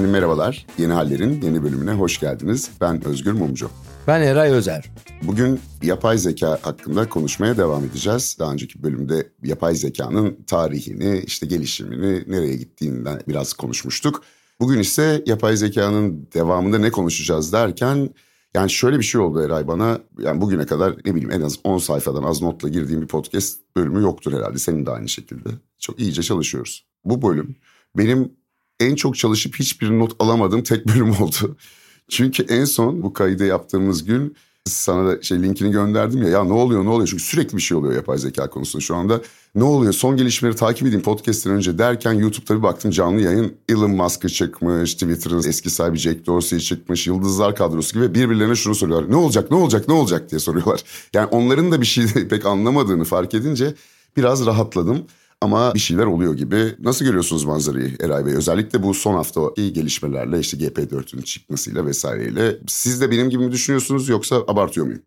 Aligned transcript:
Efendim 0.00 0.12
merhabalar. 0.12 0.66
Yeni 0.78 0.92
Haller'in 0.92 1.42
yeni 1.42 1.62
bölümüne 1.62 1.92
hoş 1.92 2.20
geldiniz. 2.20 2.70
Ben 2.80 3.04
Özgür 3.04 3.32
Mumcu. 3.32 3.70
Ben 4.06 4.22
Eray 4.22 4.50
Özer. 4.50 4.90
Bugün 5.22 5.60
yapay 5.82 6.18
zeka 6.18 6.58
hakkında 6.62 7.08
konuşmaya 7.08 7.56
devam 7.56 7.84
edeceğiz. 7.84 8.36
Daha 8.38 8.52
önceki 8.52 8.82
bölümde 8.82 9.28
yapay 9.42 9.74
zekanın 9.74 10.38
tarihini, 10.46 11.22
işte 11.26 11.46
gelişimini, 11.46 12.24
nereye 12.26 12.56
gittiğinden 12.56 13.20
biraz 13.28 13.52
konuşmuştuk. 13.52 14.22
Bugün 14.60 14.78
ise 14.78 15.22
yapay 15.26 15.56
zekanın 15.56 16.28
devamında 16.34 16.78
ne 16.78 16.90
konuşacağız 16.90 17.52
derken 17.52 18.10
yani 18.54 18.70
şöyle 18.70 18.98
bir 18.98 19.04
şey 19.04 19.20
oldu 19.20 19.42
Eray 19.42 19.68
bana. 19.68 19.98
Yani 20.18 20.40
bugüne 20.40 20.66
kadar 20.66 20.96
ne 21.04 21.14
bileyim 21.14 21.30
en 21.30 21.40
az 21.40 21.58
10 21.64 21.78
sayfadan 21.78 22.22
az 22.22 22.42
notla 22.42 22.68
girdiğim 22.68 23.02
bir 23.02 23.08
podcast 23.08 23.60
bölümü 23.76 24.02
yoktur 24.02 24.32
herhalde. 24.32 24.58
Senin 24.58 24.86
de 24.86 24.90
aynı 24.90 25.08
şekilde. 25.08 25.48
Çok 25.78 26.00
iyice 26.00 26.22
çalışıyoruz. 26.22 26.86
Bu 27.04 27.22
bölüm 27.22 27.56
benim 27.96 28.39
en 28.80 28.94
çok 28.94 29.16
çalışıp 29.16 29.54
hiçbir 29.54 29.90
not 29.90 30.12
alamadığım 30.18 30.62
tek 30.62 30.86
bölüm 30.88 31.10
oldu. 31.10 31.56
Çünkü 32.08 32.42
en 32.42 32.64
son 32.64 33.02
bu 33.02 33.12
kaydı 33.12 33.46
yaptığımız 33.46 34.04
gün 34.04 34.36
sana 34.66 35.08
da 35.08 35.22
şey 35.22 35.42
linkini 35.42 35.70
gönderdim 35.70 36.22
ya 36.22 36.28
ya 36.28 36.44
ne 36.44 36.52
oluyor 36.52 36.84
ne 36.84 36.88
oluyor 36.88 37.08
çünkü 37.08 37.22
sürekli 37.22 37.56
bir 37.56 37.62
şey 37.62 37.76
oluyor 37.76 37.94
yapay 37.94 38.18
zeka 38.18 38.50
konusunda 38.50 38.82
şu 38.82 38.96
anda. 38.96 39.20
Ne 39.54 39.64
oluyor 39.64 39.92
son 39.92 40.16
gelişmeleri 40.16 40.56
takip 40.56 40.86
edeyim 40.86 41.02
podcast'ten 41.02 41.52
önce 41.52 41.78
derken 41.78 42.12
YouTube'da 42.12 42.58
bir 42.58 42.62
baktım 42.62 42.90
canlı 42.90 43.20
yayın 43.20 43.54
Elon 43.68 43.90
Musk'ı 43.90 44.28
çıkmış, 44.28 44.94
Twitter'ın 44.94 45.42
eski 45.48 45.70
sahibi 45.70 45.98
Jack 45.98 46.26
Dorsey 46.26 46.58
çıkmış, 46.58 47.06
Yıldızlar 47.06 47.56
kadrosu 47.56 47.94
gibi 47.94 48.14
birbirlerine 48.14 48.54
şunu 48.54 48.74
soruyorlar. 48.74 49.10
Ne 49.10 49.16
olacak 49.16 49.50
ne 49.50 49.56
olacak 49.56 49.88
ne 49.88 49.94
olacak 49.94 50.30
diye 50.30 50.38
soruyorlar. 50.38 50.84
Yani 51.14 51.26
onların 51.26 51.72
da 51.72 51.80
bir 51.80 51.86
şey 51.86 52.06
pek 52.28 52.46
anlamadığını 52.46 53.04
fark 53.04 53.34
edince 53.34 53.74
biraz 54.16 54.46
rahatladım. 54.46 55.06
Ama 55.42 55.74
bir 55.74 55.78
şeyler 55.78 56.06
oluyor 56.06 56.36
gibi. 56.36 56.74
Nasıl 56.78 57.04
görüyorsunuz 57.04 57.44
manzarayı 57.44 57.96
Eray 58.00 58.26
Bey? 58.26 58.34
Özellikle 58.34 58.82
bu 58.82 58.94
son 58.94 59.14
hafta 59.14 59.40
iyi 59.56 59.72
gelişmelerle 59.72 60.40
işte 60.40 60.56
GP4'ün 60.56 61.22
çıkmasıyla 61.22 61.86
vesaireyle. 61.86 62.58
Siz 62.66 63.00
de 63.00 63.10
benim 63.10 63.30
gibi 63.30 63.44
mi 63.46 63.52
düşünüyorsunuz 63.52 64.08
yoksa 64.08 64.36
abartıyor 64.48 64.86
muyum? 64.86 65.02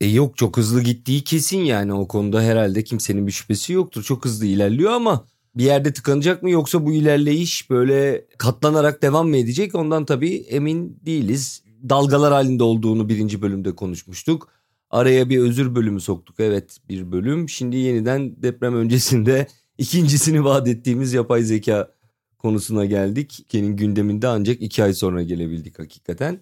E 0.00 0.06
yok 0.06 0.36
çok 0.36 0.56
hızlı 0.56 0.82
gittiği 0.82 1.24
kesin 1.24 1.60
yani 1.60 1.92
o 1.92 2.08
konuda 2.08 2.42
herhalde 2.42 2.84
kimsenin 2.84 3.26
bir 3.26 3.32
şüphesi 3.32 3.72
yoktur. 3.72 4.02
Çok 4.02 4.24
hızlı 4.24 4.46
ilerliyor 4.46 4.92
ama 4.92 5.24
bir 5.54 5.64
yerde 5.64 5.92
tıkanacak 5.92 6.42
mı 6.42 6.50
yoksa 6.50 6.86
bu 6.86 6.92
ilerleyiş 6.92 7.70
böyle 7.70 8.26
katlanarak 8.38 9.02
devam 9.02 9.28
mı 9.28 9.36
edecek 9.36 9.74
ondan 9.74 10.04
tabii 10.04 10.34
emin 10.34 11.00
değiliz. 11.06 11.62
Dalgalar 11.88 12.32
halinde 12.32 12.62
olduğunu 12.62 13.08
birinci 13.08 13.42
bölümde 13.42 13.74
konuşmuştuk. 13.74 14.48
Araya 14.90 15.28
bir 15.28 15.38
özür 15.38 15.74
bölümü 15.74 16.00
soktuk 16.00 16.40
evet 16.40 16.78
bir 16.88 17.12
bölüm. 17.12 17.48
Şimdi 17.48 17.76
yeniden 17.76 18.42
deprem 18.42 18.74
öncesinde 18.74 19.46
ikincisini 19.78 20.44
vaat 20.44 20.68
ettiğimiz 20.68 21.12
yapay 21.12 21.42
zeka 21.42 21.94
konusuna 22.38 22.84
geldik. 22.84 23.44
Kenin 23.48 23.76
gündeminde 23.76 24.28
ancak 24.28 24.62
iki 24.62 24.84
ay 24.84 24.94
sonra 24.94 25.22
gelebildik 25.22 25.78
hakikaten. 25.78 26.40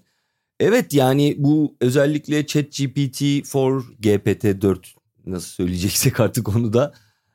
Evet 0.61 0.95
yani 0.95 1.35
bu 1.39 1.77
özellikle 1.81 2.41
ChatGPT-4, 2.41 3.83
GPT-4 4.01 4.79
nasıl 5.27 5.49
söyleyeceksek 5.49 6.21
artık 6.21 6.49
onu 6.49 6.73
da 6.73 6.95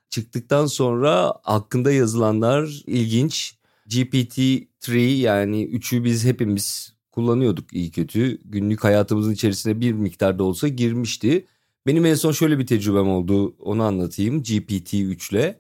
çıktıktan 0.10 0.66
sonra 0.66 1.34
hakkında 1.44 1.92
yazılanlar 1.92 2.84
ilginç. 2.88 3.56
GPT-3 3.88 4.98
yani 4.98 5.66
3'ü 5.66 6.04
biz 6.04 6.26
hepimiz 6.26 6.94
kullanıyorduk 7.12 7.74
iyi 7.74 7.92
kötü. 7.92 8.40
Günlük 8.46 8.84
hayatımızın 8.84 9.34
içerisine 9.34 9.82
bir 9.82 9.94
miktarda 9.94 10.44
olsa 10.44 10.68
girmişti. 10.68 11.46
Benim 11.88 12.06
en 12.06 12.16
son 12.16 12.32
şöyle 12.32 12.60
bir 12.60 12.68
tecrübem 12.68 13.08
oldu 13.08 13.56
onu 13.60 13.84
anlatayım 13.84 14.42
GPT-3 14.42 15.32
ile. 15.32 15.60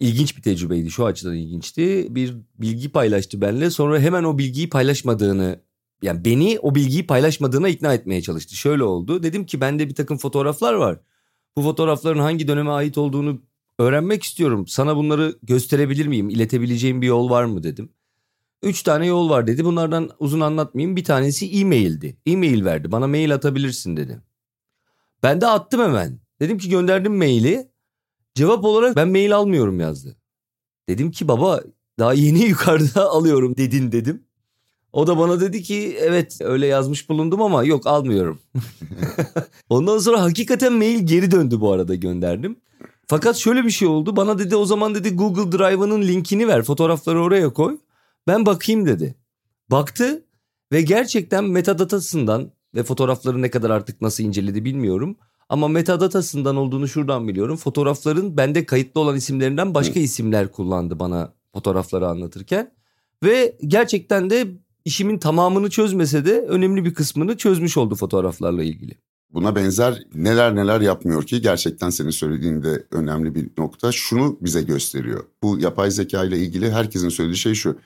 İlginç 0.00 0.36
bir 0.36 0.42
tecrübeydi 0.42 0.90
şu 0.90 1.06
açıdan 1.06 1.34
ilginçti. 1.34 2.06
Bir 2.10 2.36
bilgi 2.58 2.88
paylaştı 2.88 3.40
benimle 3.40 3.70
sonra 3.70 4.00
hemen 4.00 4.24
o 4.24 4.38
bilgiyi 4.38 4.68
paylaşmadığını 4.68 5.60
yani 6.02 6.24
beni 6.24 6.58
o 6.62 6.74
bilgiyi 6.74 7.06
paylaşmadığına 7.06 7.68
ikna 7.68 7.94
etmeye 7.94 8.22
çalıştı. 8.22 8.54
Şöyle 8.54 8.84
oldu 8.84 9.22
dedim 9.22 9.46
ki 9.46 9.60
bende 9.60 9.88
bir 9.88 9.94
takım 9.94 10.18
fotoğraflar 10.18 10.74
var. 10.74 11.00
Bu 11.56 11.62
fotoğrafların 11.62 12.20
hangi 12.20 12.48
döneme 12.48 12.70
ait 12.70 12.98
olduğunu 12.98 13.42
öğrenmek 13.78 14.22
istiyorum. 14.22 14.66
Sana 14.66 14.96
bunları 14.96 15.38
gösterebilir 15.42 16.06
miyim? 16.06 16.28
İletebileceğim 16.28 17.02
bir 17.02 17.06
yol 17.06 17.30
var 17.30 17.44
mı 17.44 17.62
dedim. 17.62 17.92
Üç 18.62 18.82
tane 18.82 19.06
yol 19.06 19.30
var 19.30 19.46
dedi. 19.46 19.64
Bunlardan 19.64 20.10
uzun 20.18 20.40
anlatmayayım. 20.40 20.96
Bir 20.96 21.04
tanesi 21.04 21.50
e-maildi. 21.60 22.16
E-mail 22.26 22.64
verdi. 22.64 22.92
Bana 22.92 23.06
mail 23.06 23.34
atabilirsin 23.34 23.96
dedi. 23.96 24.22
Ben 25.22 25.40
de 25.40 25.46
attım 25.46 25.80
hemen. 25.80 26.20
Dedim 26.40 26.58
ki 26.58 26.68
gönderdim 26.68 27.16
maili. 27.16 27.68
Cevap 28.38 28.64
olarak 28.64 28.96
ben 28.96 29.08
mail 29.08 29.36
almıyorum 29.36 29.80
yazdı. 29.80 30.16
Dedim 30.88 31.10
ki 31.10 31.28
baba 31.28 31.60
daha 31.98 32.12
yeni 32.12 32.44
yukarıda 32.48 33.10
alıyorum 33.10 33.56
dedin 33.56 33.92
dedim. 33.92 34.24
O 34.92 35.06
da 35.06 35.18
bana 35.18 35.40
dedi 35.40 35.62
ki 35.62 35.96
evet 36.00 36.38
öyle 36.40 36.66
yazmış 36.66 37.08
bulundum 37.08 37.42
ama 37.42 37.64
yok 37.64 37.86
almıyorum. 37.86 38.40
Ondan 39.68 39.98
sonra 39.98 40.22
hakikaten 40.22 40.72
mail 40.72 41.06
geri 41.06 41.30
döndü 41.30 41.60
bu 41.60 41.72
arada 41.72 41.94
gönderdim. 41.94 42.56
Fakat 43.06 43.36
şöyle 43.36 43.64
bir 43.64 43.70
şey 43.70 43.88
oldu. 43.88 44.16
Bana 44.16 44.38
dedi 44.38 44.56
o 44.56 44.64
zaman 44.64 44.94
dedi 44.94 45.16
Google 45.16 45.58
Drive'ının 45.58 46.02
linkini 46.02 46.48
ver 46.48 46.62
fotoğrafları 46.62 47.22
oraya 47.22 47.52
koy. 47.52 47.78
Ben 48.26 48.46
bakayım 48.46 48.86
dedi. 48.86 49.14
Baktı 49.70 50.24
ve 50.72 50.82
gerçekten 50.82 51.44
metadatasından 51.44 52.52
ve 52.74 52.82
fotoğrafları 52.82 53.42
ne 53.42 53.50
kadar 53.50 53.70
artık 53.70 54.00
nasıl 54.00 54.24
inceledi 54.24 54.64
bilmiyorum. 54.64 55.16
Ama 55.48 55.68
metadatasından 55.68 56.56
olduğunu 56.56 56.88
şuradan 56.88 57.28
biliyorum. 57.28 57.56
Fotoğrafların 57.56 58.36
bende 58.36 58.66
kayıtlı 58.66 59.00
olan 59.00 59.16
isimlerinden 59.16 59.74
başka 59.74 60.00
isimler 60.00 60.52
kullandı 60.52 60.98
bana 60.98 61.32
fotoğrafları 61.52 62.08
anlatırken. 62.08 62.70
Ve 63.24 63.56
gerçekten 63.66 64.30
de 64.30 64.46
işimin 64.84 65.18
tamamını 65.18 65.70
çözmese 65.70 66.26
de 66.26 66.40
önemli 66.40 66.84
bir 66.84 66.94
kısmını 66.94 67.36
çözmüş 67.36 67.76
oldu 67.76 67.94
fotoğraflarla 67.94 68.62
ilgili. 68.62 68.94
Buna 69.34 69.56
benzer 69.56 70.02
neler 70.14 70.56
neler 70.56 70.80
yapmıyor 70.80 71.22
ki 71.22 71.40
gerçekten 71.40 71.90
senin 71.90 72.10
söylediğinde 72.10 72.86
önemli 72.90 73.34
bir 73.34 73.50
nokta 73.58 73.92
şunu 73.92 74.38
bize 74.40 74.62
gösteriyor. 74.62 75.24
Bu 75.42 75.58
yapay 75.58 75.90
zeka 75.90 76.24
ile 76.24 76.38
ilgili 76.38 76.70
herkesin 76.70 77.08
söylediği 77.08 77.36
şey 77.36 77.54
şu. 77.54 77.78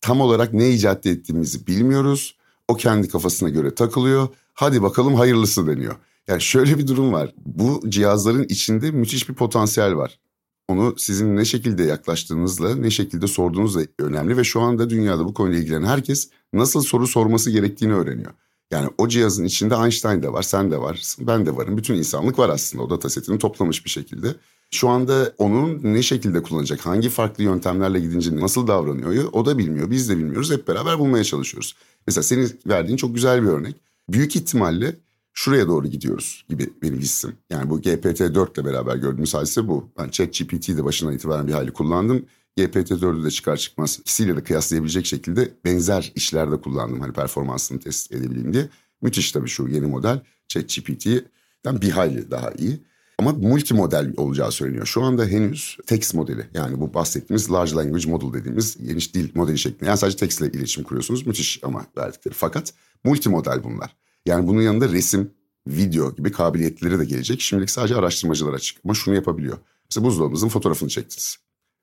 Tam 0.00 0.20
olarak 0.20 0.52
ne 0.52 0.70
icat 0.70 1.06
ettiğimizi 1.06 1.66
bilmiyoruz. 1.66 2.36
O 2.68 2.74
kendi 2.74 3.08
kafasına 3.08 3.48
göre 3.48 3.74
takılıyor. 3.74 4.28
Hadi 4.54 4.82
bakalım 4.82 5.14
hayırlısı 5.14 5.66
deniyor. 5.66 5.96
Yani 6.28 6.42
şöyle 6.42 6.78
bir 6.78 6.86
durum 6.86 7.12
var. 7.12 7.34
Bu 7.46 7.82
cihazların 7.88 8.44
içinde 8.48 8.90
müthiş 8.90 9.28
bir 9.28 9.34
potansiyel 9.34 9.96
var. 9.96 10.20
Onu 10.68 10.94
sizin 10.98 11.36
ne 11.36 11.44
şekilde 11.44 11.82
yaklaştığınızla, 11.82 12.74
ne 12.74 12.90
şekilde 12.90 13.26
sorduğunuzla 13.26 13.80
önemli 13.98 14.36
ve 14.36 14.44
şu 14.44 14.60
anda 14.60 14.90
dünyada 14.90 15.24
bu 15.24 15.34
konuyla 15.34 15.58
ilgilenen 15.58 15.86
herkes 15.86 16.30
nasıl 16.52 16.82
soru 16.82 17.06
sorması 17.06 17.50
gerektiğini 17.50 17.94
öğreniyor. 17.94 18.32
Yani 18.70 18.90
o 18.98 19.08
cihazın 19.08 19.44
içinde 19.44 19.74
Einstein 19.74 20.22
de 20.22 20.32
var, 20.32 20.42
sen 20.42 20.70
de 20.70 20.80
var, 20.80 21.02
ben 21.20 21.46
de 21.46 21.56
varım. 21.56 21.76
Bütün 21.76 21.94
insanlık 21.94 22.38
var 22.38 22.48
aslında 22.48 22.84
o 22.84 22.90
datasetini 22.90 23.38
toplamış 23.38 23.84
bir 23.84 23.90
şekilde. 23.90 24.34
Şu 24.70 24.88
anda 24.88 25.32
onun 25.38 25.80
ne 25.82 26.02
şekilde 26.02 26.42
kullanacak, 26.42 26.86
hangi 26.86 27.08
farklı 27.08 27.44
yöntemlerle 27.44 28.00
gidince 28.00 28.36
nasıl 28.36 28.66
davranıyor 28.66 29.24
o 29.32 29.46
da 29.46 29.58
bilmiyor, 29.58 29.90
biz 29.90 30.08
de 30.08 30.18
bilmiyoruz. 30.18 30.50
Hep 30.52 30.68
beraber 30.68 30.98
bulmaya 30.98 31.24
çalışıyoruz. 31.24 31.76
Mesela 32.06 32.22
senin 32.22 32.60
verdiğin 32.66 32.96
çok 32.96 33.14
güzel 33.14 33.42
bir 33.42 33.48
örnek. 33.48 33.76
Büyük 34.08 34.36
ihtimalle 34.36 34.96
şuraya 35.34 35.68
doğru 35.68 35.86
gidiyoruz 35.86 36.44
gibi 36.48 36.70
benim 36.82 36.98
hissim. 36.98 37.32
Yani 37.50 37.70
bu 37.70 37.80
GPT-4 37.80 38.54
ile 38.54 38.64
beraber 38.64 38.96
gördüğümüz 38.96 39.34
hadise 39.34 39.68
bu. 39.68 39.88
Ben 39.98 40.08
ChatGPT'yi 40.08 40.76
de 40.76 40.84
başından 40.84 41.14
itibaren 41.14 41.46
bir 41.46 41.52
hali 41.52 41.72
kullandım. 41.72 42.26
GPT-4'ü 42.58 43.24
de 43.24 43.30
çıkar 43.30 43.56
çıkmaz 43.56 43.98
ikisiyle 44.00 44.36
de 44.36 44.44
kıyaslayabilecek 44.44 45.06
şekilde 45.06 45.54
benzer 45.64 46.12
işlerde 46.14 46.60
kullandım. 46.60 47.00
Hani 47.00 47.12
performansını 47.12 47.80
test 47.80 48.12
edebileyim 48.12 48.52
diye. 48.52 48.68
Müthiş 49.02 49.32
tabii 49.32 49.48
şu 49.48 49.68
yeni 49.68 49.86
model 49.86 50.20
ChatGPT'den 50.48 51.80
bir 51.80 51.90
hayli 51.90 52.30
daha 52.30 52.50
iyi. 52.50 52.80
Ama 53.18 53.32
multimodel 53.32 54.12
olacağı 54.16 54.52
söyleniyor. 54.52 54.86
Şu 54.86 55.02
anda 55.02 55.24
henüz 55.24 55.76
text 55.86 56.14
modeli 56.14 56.46
yani 56.54 56.80
bu 56.80 56.94
bahsettiğimiz 56.94 57.52
large 57.52 57.74
language 57.74 58.10
model 58.10 58.40
dediğimiz 58.40 58.86
geniş 58.86 59.14
dil 59.14 59.30
modeli 59.34 59.58
şeklinde. 59.58 59.86
Yani 59.86 59.98
sadece 59.98 60.16
text 60.16 60.40
ile 60.40 60.48
iletişim 60.48 60.84
kuruyorsunuz. 60.84 61.26
Müthiş 61.26 61.60
ama 61.62 61.86
verdikleri. 61.96 62.34
Fakat 62.34 62.74
multimodel 63.04 63.64
bunlar. 63.64 63.96
Yani 64.26 64.48
bunun 64.48 64.62
yanında 64.62 64.88
resim, 64.88 65.30
video 65.66 66.16
gibi 66.16 66.32
kabiliyetleri 66.32 66.98
de 66.98 67.04
gelecek. 67.04 67.40
Şimdilik 67.40 67.70
sadece 67.70 67.96
araştırmacılar 67.96 68.54
açık. 68.54 68.78
Ama 68.84 68.94
şunu 68.94 69.14
yapabiliyor. 69.14 69.58
Mesela 69.90 70.06
buzdolabımızın 70.06 70.48
fotoğrafını 70.48 70.88
çektiniz. 70.88 71.36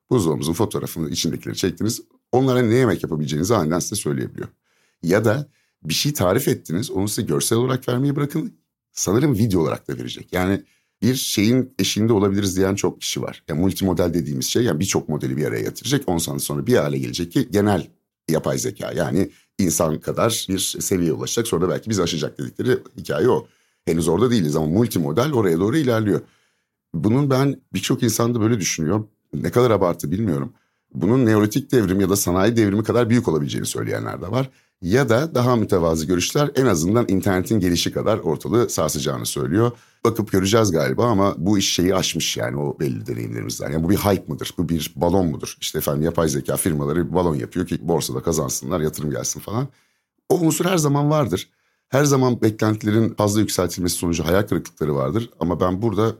Buzdolabımızın 0.09 0.53
fotoğrafını, 0.53 1.09
içindekileri 1.09 1.57
çektiniz. 1.57 2.01
Onlara 2.31 2.61
ne 2.61 2.75
yemek 2.75 3.03
yapabileceğinizi 3.03 3.55
aniden 3.55 3.79
size 3.79 3.95
söyleyebiliyor. 3.95 4.47
Ya 5.03 5.25
da 5.25 5.49
bir 5.83 5.93
şey 5.93 6.13
tarif 6.13 6.47
ettiniz, 6.47 6.91
onu 6.91 7.07
size 7.07 7.21
görsel 7.21 7.57
olarak 7.57 7.87
vermeyi 7.89 8.15
bırakın. 8.15 8.53
Sanırım 8.91 9.37
video 9.37 9.61
olarak 9.61 9.87
da 9.87 9.97
verecek. 9.97 10.33
Yani 10.33 10.63
bir 11.01 11.15
şeyin 11.15 11.73
eşiğinde 11.79 12.13
olabiliriz 12.13 12.57
diyen 12.57 12.75
çok 12.75 13.01
kişi 13.01 13.21
var. 13.21 13.43
Yani 13.47 13.61
multimodel 13.61 14.13
dediğimiz 14.13 14.45
şey 14.45 14.63
yani 14.63 14.79
birçok 14.79 15.09
modeli 15.09 15.37
bir 15.37 15.45
araya 15.45 15.61
getirecek. 15.61 16.09
10 16.09 16.17
sene 16.17 16.39
sonra 16.39 16.67
bir 16.67 16.75
hale 16.75 16.97
gelecek 16.97 17.31
ki 17.31 17.47
genel 17.51 17.87
yapay 18.29 18.57
zeka 18.57 18.91
yani 18.91 19.29
insan 19.59 19.99
kadar 19.99 20.45
bir 20.49 20.59
seviyeye 20.59 21.13
ulaşacak. 21.13 21.47
Sonra 21.47 21.61
da 21.61 21.69
belki 21.69 21.89
bizi 21.89 22.03
aşacak 22.03 22.39
dedikleri 22.39 22.77
hikaye 22.97 23.29
o. 23.29 23.47
Henüz 23.85 24.07
orada 24.07 24.31
değiliz 24.31 24.55
ama 24.55 24.65
multimodel 24.65 25.33
oraya 25.33 25.59
doğru 25.59 25.77
ilerliyor. 25.77 26.21
Bunun 26.93 27.29
ben 27.29 27.61
birçok 27.73 28.03
insan 28.03 28.35
da 28.35 28.41
böyle 28.41 28.59
düşünüyor. 28.59 29.03
Ne 29.33 29.51
kadar 29.51 29.71
abartı 29.71 30.11
bilmiyorum. 30.11 30.53
Bunun 30.93 31.25
neolitik 31.25 31.71
devrim 31.71 31.99
ya 31.99 32.09
da 32.09 32.15
sanayi 32.15 32.57
devrimi 32.57 32.83
kadar 32.83 33.09
büyük 33.09 33.27
olabileceğini 33.27 33.67
söyleyenler 33.67 34.21
de 34.21 34.31
var. 34.31 34.49
Ya 34.81 35.09
da 35.09 35.35
daha 35.35 35.55
mütevazı 35.55 36.05
görüşler 36.05 36.51
en 36.55 36.65
azından 36.65 37.05
internetin 37.09 37.59
gelişi 37.59 37.91
kadar 37.91 38.17
ortalığı 38.17 38.69
sarsacağını 38.69 39.25
söylüyor. 39.25 39.71
Bakıp 40.05 40.31
göreceğiz 40.31 40.71
galiba 40.71 41.05
ama 41.05 41.35
bu 41.37 41.57
iş 41.57 41.73
şeyi 41.73 41.95
aşmış 41.95 42.37
yani 42.37 42.57
o 42.57 42.79
belli 42.79 43.07
deneyimlerimizden. 43.07 43.71
Yani 43.71 43.83
bu 43.83 43.89
bir 43.89 43.95
hype 43.95 44.23
mıdır? 44.27 44.53
Bu 44.57 44.69
bir 44.69 44.93
balon 44.95 45.27
mudur? 45.27 45.57
İşte 45.61 45.77
efendim 45.77 46.03
yapay 46.03 46.29
zeka 46.29 46.57
firmaları 46.57 47.13
balon 47.13 47.35
yapıyor 47.35 47.67
ki 47.67 47.87
borsada 47.87 48.21
kazansınlar, 48.21 48.79
yatırım 48.79 49.11
gelsin 49.11 49.39
falan. 49.39 49.67
O 50.29 50.39
unsur 50.39 50.65
her 50.65 50.77
zaman 50.77 51.09
vardır. 51.09 51.49
Her 51.89 52.03
zaman 52.03 52.41
beklentilerin 52.41 53.13
fazla 53.13 53.39
yükseltilmesi 53.39 53.95
sonucu 53.95 54.25
hayal 54.25 54.43
kırıklıkları 54.43 54.95
vardır. 54.95 55.29
Ama 55.39 55.59
ben 55.59 55.81
burada 55.81 56.15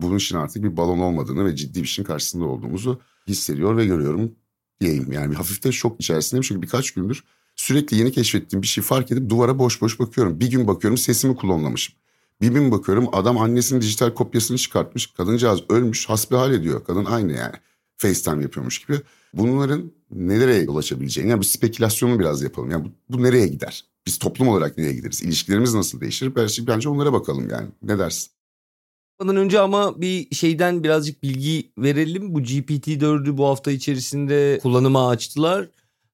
bunun 0.00 0.16
için 0.16 0.36
artık 0.36 0.62
bir 0.62 0.76
balon 0.76 0.98
olmadığını 0.98 1.44
ve 1.44 1.56
ciddi 1.56 1.82
bir 1.82 1.88
şeyin 1.88 2.06
karşısında 2.06 2.44
olduğumuzu 2.44 3.00
hissediyor 3.28 3.76
ve 3.76 3.86
görüyorum 3.86 4.32
diyeyim. 4.80 5.12
Yani 5.12 5.30
bir 5.30 5.36
hafif 5.36 5.64
de 5.64 5.72
şok 5.72 6.00
içerisindeyim 6.00 6.42
çünkü 6.42 6.62
birkaç 6.62 6.90
gündür 6.90 7.24
sürekli 7.56 7.96
yeni 7.96 8.12
keşfettiğim 8.12 8.62
bir 8.62 8.66
şey 8.66 8.84
fark 8.84 9.12
edip 9.12 9.30
duvara 9.30 9.58
boş 9.58 9.80
boş 9.80 10.00
bakıyorum. 10.00 10.40
Bir 10.40 10.50
gün 10.50 10.66
bakıyorum 10.66 10.98
sesimi 10.98 11.36
klonlamışım. 11.36 11.94
Bir 12.40 12.48
gün 12.48 12.70
bakıyorum 12.70 13.08
adam 13.12 13.38
annesinin 13.38 13.80
dijital 13.80 14.14
kopyasını 14.14 14.58
çıkartmış. 14.58 15.06
Kadıncağız 15.06 15.60
ölmüş 15.68 16.08
hasbihal 16.08 16.52
ediyor. 16.52 16.84
Kadın 16.84 17.04
aynı 17.04 17.32
yani. 17.32 17.54
FaceTime 17.96 18.42
yapıyormuş 18.42 18.78
gibi. 18.78 19.00
Bunların 19.34 19.92
nelere 20.10 20.56
yol 20.56 20.76
açabileceğini 20.76 21.30
yani 21.30 21.40
bu 21.40 21.44
spekülasyonu 21.44 22.18
biraz 22.18 22.42
yapalım. 22.42 22.70
Yani 22.70 22.84
bu, 22.84 23.16
bu 23.16 23.22
nereye 23.22 23.46
gider? 23.46 23.84
Biz 24.06 24.18
toplum 24.18 24.48
olarak 24.48 24.78
nereye 24.78 24.92
gideriz? 24.92 25.22
İlişkilerimiz 25.22 25.74
nasıl 25.74 26.00
değişir? 26.00 26.32
Bence 26.66 26.88
onlara 26.88 27.12
bakalım 27.12 27.50
yani. 27.50 27.68
Ne 27.82 27.98
dersin? 27.98 28.30
Ondan 29.18 29.36
önce 29.36 29.60
ama 29.60 30.00
bir 30.00 30.34
şeyden 30.34 30.84
birazcık 30.84 31.22
bilgi 31.22 31.72
verelim. 31.78 32.34
Bu 32.34 32.40
GPT-4'ü 32.40 33.36
bu 33.36 33.46
hafta 33.46 33.70
içerisinde 33.70 34.58
kullanıma 34.62 35.08
açtılar. 35.08 35.68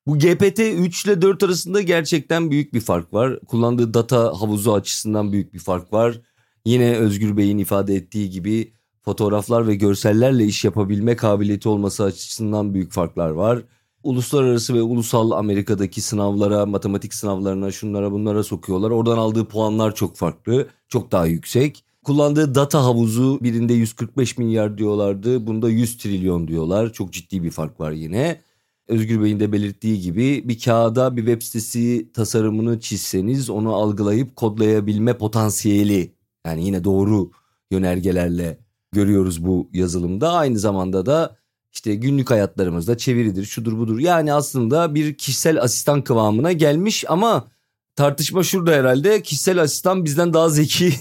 Bu 0.06 0.19
GPT-3 0.19 1.06
ile 1.06 1.23
4 1.23 1.43
arasında 1.43 1.81
gerçekten 1.81 2.50
büyük 2.50 2.75
bir 2.75 2.81
fark 2.81 3.14
var. 3.14 3.41
Kullandığı 3.41 3.94
data 3.94 4.19
havuzu 4.41 4.73
açısından 4.73 5.32
büyük 5.32 5.55
bir 5.55 5.58
fark 5.58 5.93
var. 5.93 6.20
Yine 6.64 6.97
Özgür 6.97 7.37
Bey'in 7.37 7.58
ifade 7.58 7.94
ettiği 7.94 8.31
gibi 8.31 8.73
fotoğraflar 9.02 9.67
ve 9.67 9.75
görsellerle 9.75 10.44
iş 10.44 10.64
yapabilme 10.64 11.17
kabiliyeti 11.17 11.69
olması 11.69 12.05
açısından 12.05 12.75
büyük 12.75 12.93
farklar 12.93 13.31
var. 13.31 13.62
Uluslararası 14.02 14.75
ve 14.75 14.82
ulusal 14.82 15.31
Amerika'daki 15.31 16.00
sınavlara, 16.00 16.67
matematik 16.67 17.14
sınavlarına, 17.14 17.70
şunlara 17.70 18.12
bunlara 18.12 18.43
sokuyorlar. 18.43 18.91
Oradan 18.91 19.19
aldığı 19.19 19.44
puanlar 19.44 19.94
çok 19.94 20.17
farklı, 20.17 20.69
çok 20.88 21.12
daha 21.12 21.26
yüksek. 21.26 21.85
Kullandığı 22.05 22.55
data 22.55 22.85
havuzu 22.85 23.38
birinde 23.43 23.75
145 23.75 24.38
milyar 24.38 24.79
diyorlardı. 24.79 25.46
Bunda 25.46 25.69
100 25.69 25.99
trilyon 25.99 26.49
diyorlar. 26.49 26.93
Çok 26.93 27.12
ciddi 27.12 27.43
bir 27.43 27.50
fark 27.50 27.81
var 27.81 27.91
yine. 27.93 28.41
Özgür 28.90 29.22
Bey'in 29.22 29.40
de 29.40 29.52
belirttiği 29.52 30.00
gibi 30.00 30.48
bir 30.48 30.60
kağıda 30.60 31.16
bir 31.16 31.26
web 31.26 31.42
sitesi 31.42 32.12
tasarımını 32.12 32.81
çizseniz 32.81 33.50
onu 33.50 33.75
algılayıp 33.75 34.37
kodlayabilme 34.37 35.19
potansiyeli 35.19 36.14
yani 36.46 36.64
yine 36.64 36.84
doğru 36.84 37.31
yönergelerle 37.70 38.58
görüyoruz 38.92 39.44
bu 39.44 39.70
yazılımda. 39.72 40.32
Aynı 40.32 40.58
zamanda 40.58 41.06
da 41.06 41.37
işte 41.72 41.94
günlük 41.94 42.31
hayatlarımızda 42.31 42.96
çeviridir, 42.96 43.44
şudur 43.44 43.78
budur. 43.78 43.98
Yani 43.98 44.32
aslında 44.32 44.94
bir 44.94 45.14
kişisel 45.14 45.62
asistan 45.62 46.04
kıvamına 46.04 46.52
gelmiş 46.52 47.04
ama 47.08 47.48
tartışma 47.96 48.43
şurada 48.43 48.70
herhalde. 48.70 49.22
Kişisel 49.22 49.62
asistan 49.62 50.04
bizden 50.04 50.34
daha 50.34 50.48
zeki 50.48 50.93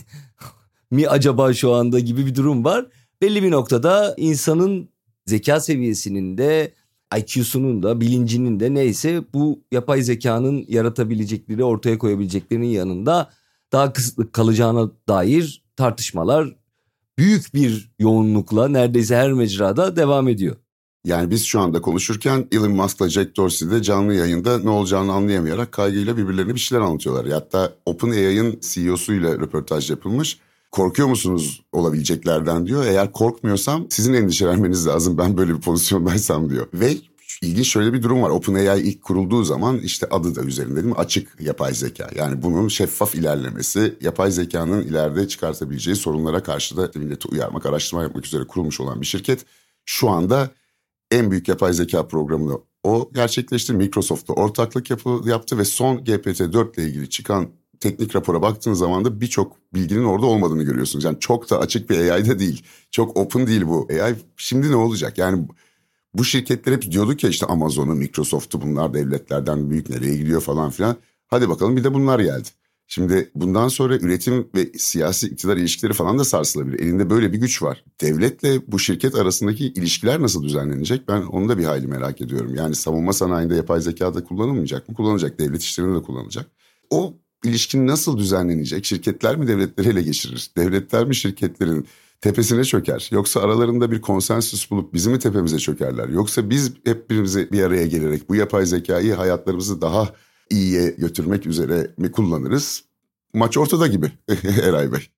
mi 0.92 1.07
acaba 1.07 1.53
şu 1.53 1.74
anda 1.74 2.00
gibi 2.00 2.25
bir 2.25 2.35
durum 2.35 2.65
var. 2.65 2.85
Belli 3.21 3.44
bir 3.44 3.51
noktada 3.51 4.13
insanın 4.18 4.89
zeka 5.25 5.59
seviyesinin 5.59 6.38
de 6.38 6.74
IQ'sunun 7.17 7.83
da 7.83 8.01
bilincinin 8.01 8.59
de 8.59 8.73
neyse 8.73 9.23
bu 9.33 9.63
yapay 9.71 10.01
zekanın 10.01 10.65
yaratabilecekleri 10.67 11.63
ortaya 11.63 11.97
koyabileceklerinin 11.97 12.67
yanında 12.67 13.29
daha 13.71 13.94
kısıtlı 13.94 14.31
kalacağına 14.31 14.91
dair 15.07 15.63
tartışmalar 15.75 16.56
büyük 17.17 17.53
bir 17.53 17.91
yoğunlukla 18.00 18.67
neredeyse 18.67 19.15
her 19.15 19.33
mecrada 19.33 19.95
devam 19.95 20.27
ediyor. 20.27 20.56
Yani 21.06 21.31
biz 21.31 21.45
şu 21.45 21.59
anda 21.59 21.81
konuşurken 21.81 22.47
Elon 22.51 22.71
Musk'la 22.71 23.09
Jack 23.09 23.38
Dorsey 23.38 23.71
de 23.71 23.83
canlı 23.83 24.13
yayında 24.13 24.59
ne 24.59 24.69
olacağını 24.69 25.13
anlayamayarak 25.13 25.71
kaygıyla 25.71 26.17
birbirlerine 26.17 26.56
bir 26.56 26.59
şeyler 26.59 26.83
anlatıyorlar. 26.83 27.27
Hatta 27.31 27.73
OpenAI'ın 27.85 28.59
CEO'suyla 28.61 29.33
röportaj 29.33 29.89
yapılmış. 29.89 30.39
Korkuyor 30.71 31.07
musunuz 31.07 31.62
olabileceklerden 31.71 32.68
diyor. 32.68 32.86
Eğer 32.86 33.12
korkmuyorsam 33.12 33.88
sizin 33.89 34.13
endişelenmeniz 34.13 34.88
lazım 34.88 35.18
ben 35.18 35.38
böyle 35.38 35.56
bir 35.56 35.62
pozisyondaysam 35.62 36.50
diyor. 36.50 36.68
Ve 36.74 36.98
ilginç 37.42 37.68
şöyle 37.68 37.94
bir 37.94 38.04
durum 38.04 38.21
var. 38.21 38.30
OpenAI 38.30 38.81
ilk 38.81 39.04
kurulduğu 39.04 39.44
zaman 39.44 39.77
işte 39.77 40.07
adı 40.12 40.36
da 40.36 40.42
üzerinde 40.42 40.75
değil 40.75 40.86
mi? 40.86 40.94
Açık 40.94 41.42
yapay 41.42 41.74
zeka. 41.74 42.10
Yani 42.16 42.42
bunun 42.42 42.68
şeffaf 42.68 43.16
ilerlemesi, 43.16 43.95
yapay 44.01 44.31
zekanın 44.31 44.81
ileride 44.81 45.27
çıkartabileceği 45.27 45.95
sorunlara 45.95 46.44
karşı 46.44 46.77
da 46.77 46.92
milleti 46.95 47.27
uyarmak, 47.27 47.66
araştırma 47.66 48.04
yapmak 48.04 48.25
üzere 48.25 48.44
kurulmuş 48.44 48.80
olan 48.80 49.01
bir 49.01 49.06
şirket. 49.06 49.45
Şu 49.86 50.10
anda 50.10 50.50
en 51.12 51.31
büyük 51.31 51.48
yapay 51.48 51.74
zeka 51.74 52.07
programını 52.07 52.60
o 52.83 53.10
gerçekleşti. 53.13 53.74
Microsoft'ta 53.74 54.33
ortaklık 54.33 54.89
yapı, 54.89 55.21
yaptı 55.25 55.57
ve 55.57 55.66
son 55.66 55.98
GPT-4 55.98 56.75
ile 56.75 56.88
ilgili 56.88 57.10
çıkan 57.10 57.50
teknik 57.80 58.16
rapora 58.16 58.42
baktığınız 58.42 58.80
zaman 58.80 59.06
da 59.06 59.22
birçok 59.22 59.58
bilginin 59.74 60.04
orada 60.04 60.26
olmadığını 60.26 60.64
görüyorsunuz. 60.64 61.06
Yani 61.06 61.20
çok 61.20 61.50
da 61.50 61.60
açık 61.60 61.90
bir 61.90 62.12
AI'da 62.12 62.40
değil. 62.40 62.64
Çok 62.92 63.18
open 63.18 63.48
değil 63.48 63.68
bu 63.68 63.88
AI. 63.92 64.16
Şimdi 64.38 64.72
ne 64.72 64.76
olacak? 64.76 65.18
Yani 65.18 65.48
bu 66.14 66.24
şirketler 66.24 66.74
hep 66.74 66.92
diyorduk 66.92 67.24
ya 67.24 67.30
işte 67.30 67.46
Amazon'u, 67.46 67.96
Microsoft'u 67.96 68.62
bunlar 68.62 68.94
devletlerden 68.94 69.70
büyük 69.70 69.90
nereye 69.90 70.18
gidiyor 70.18 70.42
falan 70.42 70.70
filan. 70.70 70.96
Hadi 71.28 71.50
bakalım 71.50 71.78
bir 71.78 71.84
de 71.84 71.94
bunlar 71.94 72.20
geldi. 72.20 72.50
Şimdi 72.92 73.31
bundan 73.36 73.68
sonra 73.68 73.98
üretim 73.98 74.48
ve 74.56 74.72
siyasi 74.78 75.28
iktidar 75.28 75.58
ilişkileri 75.58 75.94
falan 75.94 76.20
da 76.20 76.24
sarsılabilir. 76.24 76.80
Elinde 76.80 77.10
böyle 77.10 77.34
bir 77.34 77.38
güç 77.38 77.62
var. 77.62 77.84
Devletle 78.02 78.62
bu 78.68 78.80
şirket 78.80 79.16
arasındaki 79.16 79.68
ilişkiler 79.68 80.22
nasıl 80.22 80.44
düzenlenecek? 80.44 81.08
Ben 81.08 81.22
onu 81.22 81.50
da 81.50 81.58
bir 81.58 81.66
hayli 81.66 81.88
merak 81.88 82.22
ediyorum. 82.22 82.56
Yani 82.56 82.76
savunma 82.76 83.14
sanayinde 83.14 83.56
yapay 83.56 83.81
zeka 83.81 84.14
da 84.14 84.24
kullanılmayacak 84.24 84.90
mı? 84.90 84.96
Kullanılacak. 84.96 85.40
Devlet 85.40 85.62
işlerinde 85.62 86.00
de 86.00 86.02
kullanılacak. 86.02 86.52
O 86.90 87.14
ilişkin 87.44 87.87
nasıl 87.87 88.18
düzenlenecek? 88.18 88.85
Şirketler 88.85 89.35
mi 89.35 89.47
devletleri 89.47 89.90
ele 89.90 90.02
geçirir? 90.02 90.52
Devletler 90.57 91.06
mi 91.06 91.16
şirketlerin 91.16 91.87
tepesine 92.21 92.64
çöker? 92.64 93.09
Yoksa 93.11 93.42
aralarında 93.42 93.92
bir 93.92 94.02
konsensüs 94.02 94.71
bulup 94.71 94.94
bizi 94.94 95.09
mi 95.09 95.19
tepemize 95.19 95.59
çökerler? 95.59 96.09
Yoksa 96.09 96.49
biz 96.49 96.73
hep 96.85 97.09
birimizi 97.09 97.52
bir 97.52 97.64
araya 97.64 97.87
gelerek 97.87 98.30
bu 98.30 98.35
yapay 98.35 98.66
zekayı 98.66 99.14
hayatlarımızı 99.14 99.81
daha 99.81 100.14
iyiye 100.49 100.90
götürmek 100.90 101.45
üzere 101.45 101.92
mi 101.97 102.11
kullanırız? 102.11 102.83
Maç 103.33 103.57
ortada 103.57 103.87
gibi 103.87 104.11
Eray 104.64 104.92
Bey. 104.92 105.09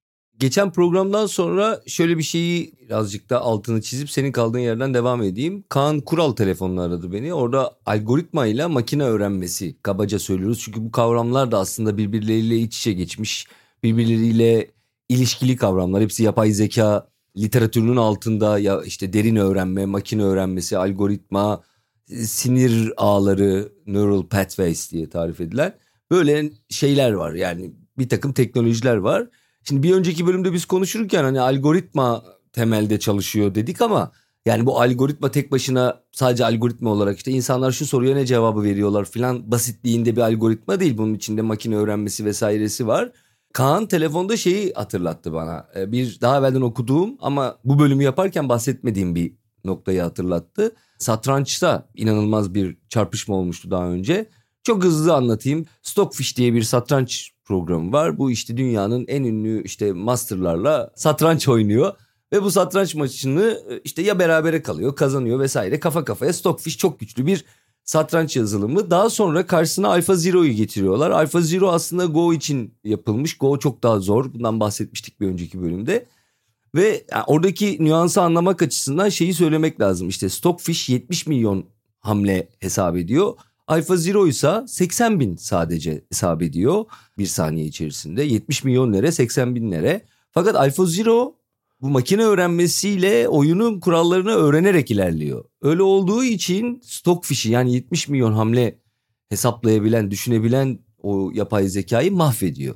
Geçen 0.41 0.71
programdan 0.71 1.25
sonra 1.25 1.81
şöyle 1.88 2.17
bir 2.17 2.24
şeyi 2.24 2.74
birazcık 2.81 3.29
da 3.29 3.41
altını 3.41 3.81
çizip 3.81 4.10
senin 4.10 4.31
kaldığın 4.31 4.60
yerden 4.60 4.93
devam 4.93 5.24
edeyim. 5.24 5.63
Kaan 5.69 6.00
Kural 6.00 6.31
telefonla 6.31 6.81
aradı 6.81 7.12
beni. 7.12 7.33
Orada 7.33 7.77
algoritma 7.86 8.48
ile 8.48 8.65
makine 8.65 9.03
öğrenmesi 9.03 9.75
kabaca 9.81 10.19
söylüyoruz. 10.19 10.60
Çünkü 10.60 10.86
bu 10.86 10.91
kavramlar 10.91 11.51
da 11.51 11.60
aslında 11.60 11.98
birbirleriyle 11.98 12.57
iç 12.57 12.77
içe 12.77 12.93
geçmiş. 12.93 13.48
Birbirleriyle 13.83 14.71
ilişkili 15.10 15.55
kavramlar. 15.55 16.01
Hepsi 16.01 16.24
yapay 16.24 16.51
zeka 16.51 17.07
literatürünün 17.38 17.98
altında 17.98 18.60
ya 18.60 18.81
işte 18.83 19.13
derin 19.13 19.36
öğrenme, 19.36 19.86
makine 19.86 20.24
öğrenmesi, 20.24 20.77
algoritma, 20.77 21.63
sinir 22.07 22.93
ağları, 22.98 23.71
neural 23.88 24.24
pathways 24.24 24.91
diye 24.91 25.10
tarif 25.10 25.41
edilen 25.41 25.74
böyle 26.12 26.50
şeyler 26.69 27.12
var. 27.12 27.33
Yani 27.33 27.71
bir 27.98 28.10
takım 28.10 28.33
teknolojiler 28.33 28.95
var. 28.95 29.27
Şimdi 29.63 29.84
bir 29.84 29.94
önceki 29.94 30.27
bölümde 30.27 30.53
biz 30.53 30.65
konuşurken 30.65 31.24
hani 31.24 31.41
algoritma 31.41 32.24
temelde 32.53 33.00
çalışıyor 33.00 33.56
dedik 33.56 33.82
ama 33.82 34.12
yani 34.46 34.65
bu 34.65 34.82
algoritma 34.82 35.32
tek 35.32 35.51
başına 35.51 36.03
sadece 36.12 36.46
algoritma 36.46 36.89
olarak 36.89 37.18
işte 37.18 37.32
insanlar 37.32 37.72
şu 37.72 37.86
soruya 37.86 38.15
ne 38.15 38.25
cevabı 38.25 38.63
veriyorlar 38.63 39.06
filan 39.06 39.51
basitliğinde 39.51 40.15
bir 40.15 40.22
algoritma 40.22 40.80
değil. 40.80 40.98
Bunun 40.98 41.13
içinde 41.13 41.41
makine 41.41 41.75
öğrenmesi 41.75 42.25
vesairesi 42.25 42.88
var. 42.88 43.12
Kaan 43.53 43.88
telefonda 43.88 44.38
şeyi 44.38 44.74
hatırlattı 44.74 45.34
bana. 45.34 45.68
Ee, 45.75 45.91
bir 45.91 46.22
daha 46.22 46.39
evvelden 46.39 46.62
okuduğum 46.62 47.18
ama 47.22 47.58
bu 47.65 47.80
bölümü 47.80 48.03
yaparken 48.03 48.50
bahsetmediğim 48.50 49.15
bir 49.15 49.34
noktayı 49.65 50.01
hatırlattı. 50.01 50.75
Satrançta 50.98 51.89
inanılmaz 51.96 52.53
bir 52.53 52.77
çarpışma 52.89 53.36
olmuştu 53.36 53.72
daha 53.72 53.88
önce. 53.88 54.30
Çok 54.63 54.84
hızlı 54.84 55.13
anlatayım. 55.13 55.65
Stockfish 55.82 56.38
diye 56.38 56.53
bir 56.53 56.63
satranç 56.63 57.32
programı 57.44 57.91
var. 57.91 58.18
Bu 58.18 58.32
işte 58.32 58.58
dünyanın 58.58 59.06
en 59.08 59.24
ünlü 59.24 59.63
işte 59.63 59.94
masterlarla 59.94 60.91
satranç 60.96 61.48
oynuyor. 61.48 61.94
Ve 62.34 62.44
bu 62.44 62.51
satranç 62.51 62.96
maçını 62.96 63.63
e, 63.70 63.80
işte 63.84 64.01
ya 64.01 64.20
berabere 64.20 64.62
kalıyor, 64.62 64.96
kazanıyor 64.96 65.39
vesaire 65.39 65.80
kafa 65.80 66.06
kafaya. 66.06 66.34
Stockfish 66.34 66.77
çok 66.77 67.00
güçlü 67.00 67.25
bir 67.25 67.46
satranç 67.84 68.38
yazılımı. 68.38 68.91
Daha 68.91 69.10
sonra 69.10 69.48
karşısına 69.48 69.88
Alpha 69.88 70.15
Zero'yu 70.15 70.53
getiriyorlar. 70.53 71.12
Alpha 71.12 71.41
Zero 71.41 71.70
aslında 71.70 72.06
Go 72.06 72.34
için 72.34 72.74
yapılmış. 72.84 73.38
Go 73.38 73.60
çok 73.60 73.84
daha 73.84 74.00
zor. 74.00 74.34
Bundan 74.34 74.60
bahsetmiştik 74.60 75.22
bir 75.22 75.27
önceki 75.27 75.62
bölümde. 75.62 76.06
Ve 76.75 77.06
oradaki 77.27 77.77
nüansı 77.84 78.22
anlamak 78.22 78.62
açısından 78.62 79.10
şeyi 79.10 79.34
söylemek 79.34 79.82
lazım. 79.82 80.10
İşte 80.10 80.30
Stockfish 80.30 80.89
70 80.89 81.27
milyon 81.27 81.65
hamle 82.00 82.50
hesap 82.60 82.98
ediyor. 82.98 83.34
Alpha 83.72 83.98
Zero 83.98 84.28
ise 84.28 84.63
80 84.68 85.20
bin 85.20 85.36
sadece 85.36 86.01
hesap 86.10 86.42
ediyor 86.42 86.86
bir 87.18 87.25
saniye 87.25 87.66
içerisinde. 87.66 88.24
70 88.24 88.63
milyon 88.63 88.94
lira 88.94 89.12
80 89.12 89.56
bin 89.56 89.72
lira. 89.72 90.01
Fakat 90.32 90.56
Alpha 90.56 90.86
Zero 90.86 91.36
bu 91.82 91.90
makine 91.90 92.24
öğrenmesiyle 92.24 93.28
oyunun 93.28 93.80
kurallarını 93.80 94.32
öğrenerek 94.32 94.92
ilerliyor. 94.92 95.46
Öyle 95.62 95.84
olduğu 95.84 96.24
için 96.24 96.82
stok 96.84 97.25
fişi 97.25 97.51
yani 97.51 97.74
70 97.74 98.08
milyon 98.08 98.34
hamle 98.34 98.80
hesaplayabilen, 99.30 100.12
düşünebilen 100.12 100.80
o 101.01 101.32
yapay 101.34 101.68
zekayı 101.68 102.12
mahvediyor. 102.12 102.75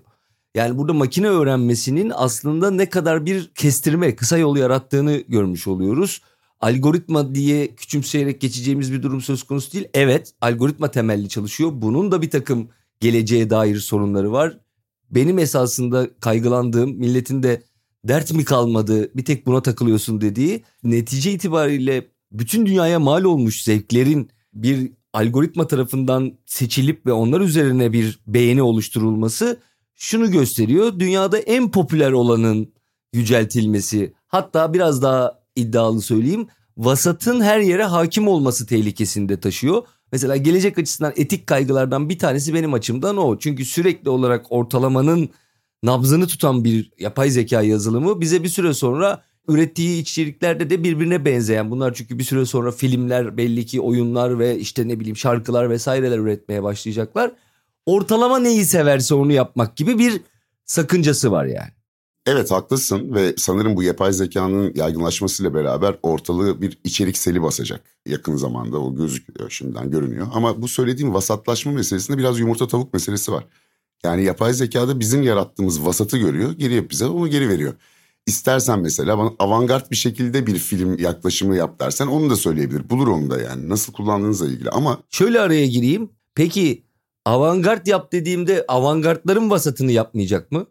Yani 0.56 0.78
burada 0.78 0.94
makine 0.94 1.28
öğrenmesinin 1.28 2.12
aslında 2.16 2.72
ne 2.72 2.90
kadar 2.90 3.26
bir 3.26 3.52
kestirme, 3.56 4.16
kısa 4.16 4.38
yol 4.38 4.58
yarattığını 4.58 5.24
görmüş 5.28 5.68
oluyoruz. 5.68 6.22
Algoritma 6.66 7.36
diye 7.36 7.76
küçümseyerek 7.76 8.42
geçeceğimiz 8.42 8.94
bir 8.94 9.04
durum 9.04 9.22
söz 9.22 9.44
konusu 9.44 9.74
değil. 9.74 9.88
Evet, 9.94 10.34
algoritma 10.42 10.92
temelli 10.92 11.30
çalışıyor. 11.30 11.72
Bunun 11.74 12.12
da 12.12 12.22
bir 12.22 12.30
takım 12.30 12.70
geleceğe 13.00 13.50
dair 13.50 13.80
sorunları 13.80 14.32
var. 14.32 14.58
Benim 15.12 15.40
esasında 15.40 16.10
kaygılandığım 16.20 16.90
milletin 16.90 17.44
de 17.44 17.64
dert 18.08 18.34
mi 18.34 18.46
kalmadı 18.46 19.18
bir 19.18 19.26
tek 19.26 19.46
buna 19.46 19.62
takılıyorsun 19.62 20.22
dediği 20.22 20.64
netice 20.84 21.32
itibariyle 21.32 22.08
bütün 22.32 22.66
dünyaya 22.66 23.00
mal 23.00 23.24
olmuş 23.24 23.64
zevklerin 23.64 24.30
bir 24.54 24.92
algoritma 25.14 25.68
tarafından 25.68 26.34
seçilip 26.46 27.06
ve 27.06 27.12
onlar 27.12 27.42
üzerine 27.42 27.94
bir 27.94 28.20
beğeni 28.28 28.62
oluşturulması 28.62 29.60
şunu 29.96 30.32
gösteriyor. 30.32 31.00
Dünyada 31.00 31.40
en 31.40 31.72
popüler 31.72 32.12
olanın 32.12 32.74
yüceltilmesi 33.14 34.14
hatta 34.28 34.74
biraz 34.74 35.02
daha 35.02 35.45
iddialı 35.56 36.02
söyleyeyim 36.02 36.48
vasatın 36.78 37.42
her 37.42 37.60
yere 37.60 37.84
hakim 37.84 38.28
olması 38.28 38.66
tehlikesinde 38.66 39.40
taşıyor. 39.40 39.84
Mesela 40.12 40.38
gelecek 40.38 40.78
açısından 40.78 41.14
etik 41.16 41.48
kaygılardan 41.48 42.10
bir 42.10 42.20
tanesi 42.20 42.54
benim 42.54 42.74
açımdan 42.74 43.18
o. 43.18 43.40
Çünkü 43.40 43.66
sürekli 43.66 44.10
olarak 44.10 44.46
ortalamanın 44.50 45.30
nabzını 45.84 46.28
tutan 46.28 46.64
bir 46.64 46.92
yapay 47.00 47.30
zeka 47.30 47.62
yazılımı 47.62 48.22
bize 48.22 48.44
bir 48.44 48.50
süre 48.50 48.74
sonra 48.74 49.24
ürettiği 49.48 50.02
içeriklerde 50.02 50.70
de 50.70 50.84
birbirine 50.84 51.26
benzeyen 51.26 51.72
bunlar 51.72 51.94
çünkü 51.94 52.20
bir 52.20 52.24
süre 52.24 52.46
sonra 52.46 52.72
filmler 52.72 53.38
belli 53.38 53.66
ki 53.66 53.82
oyunlar 53.82 54.40
ve 54.40 54.60
işte 54.60 54.88
ne 54.88 55.00
bileyim 55.00 55.18
şarkılar 55.18 55.70
vesaireler 55.70 56.18
üretmeye 56.18 56.64
başlayacaklar. 56.64 57.32
Ortalama 57.86 58.40
neyi 58.40 58.66
severse 58.66 59.16
onu 59.16 59.32
yapmak 59.32 59.78
gibi 59.78 60.00
bir 60.00 60.22
sakıncası 60.66 61.32
var 61.32 61.46
yani. 61.46 61.75
Evet 62.26 62.52
haklısın 62.52 63.16
ve 63.16 63.34
sanırım 63.38 63.76
bu 63.76 63.84
yapay 63.84 64.14
zekanın 64.14 64.72
yaygınlaşmasıyla 64.76 65.54
beraber 65.54 65.96
ortalığı 66.04 66.62
bir 66.62 66.78
içerik 66.84 67.18
seli 67.18 67.42
basacak 67.42 67.82
yakın 68.08 68.36
zamanda 68.36 68.80
o 68.80 68.96
gözüküyor 68.96 69.50
şimdiden 69.50 69.92
görünüyor. 69.92 70.28
Ama 70.34 70.62
bu 70.62 70.68
söylediğim 70.68 71.14
vasatlaşma 71.14 71.72
meselesinde 71.72 72.18
biraz 72.18 72.40
yumurta 72.40 72.68
tavuk 72.68 72.94
meselesi 72.94 73.32
var. 73.32 73.46
Yani 74.04 74.24
yapay 74.24 74.54
zekada 74.54 75.00
bizim 75.00 75.24
yarattığımız 75.24 75.86
vasatı 75.86 76.18
görüyor, 76.18 76.52
geri 76.52 76.90
bize 76.90 77.06
onu 77.06 77.28
geri 77.28 77.50
veriyor. 77.50 77.74
İstersen 78.28 78.80
mesela 78.80 79.18
bana 79.18 79.32
avantgard 79.40 79.92
bir 79.92 79.96
şekilde 79.96 80.48
bir 80.48 80.60
film 80.60 80.98
yaklaşımı 80.98 81.56
yap 81.56 81.80
dersen 81.80 82.08
onu 82.08 82.30
da 82.30 82.36
söyleyebilir. 82.36 82.90
Bulur 82.90 83.08
onu 83.08 83.30
da 83.30 83.42
yani 83.42 83.70
nasıl 83.70 83.94
kullandığınızla 83.94 84.48
ilgili 84.48 84.70
ama... 84.70 85.00
Şöyle 85.10 85.40
araya 85.40 85.68
gireyim. 85.68 86.10
Peki 86.36 86.84
avantgard 87.26 87.88
yap 87.88 88.12
dediğimde 88.12 88.66
avantgardların 88.68 89.50
vasatını 89.50 89.92
yapmayacak 89.92 90.52
mı? 90.52 90.66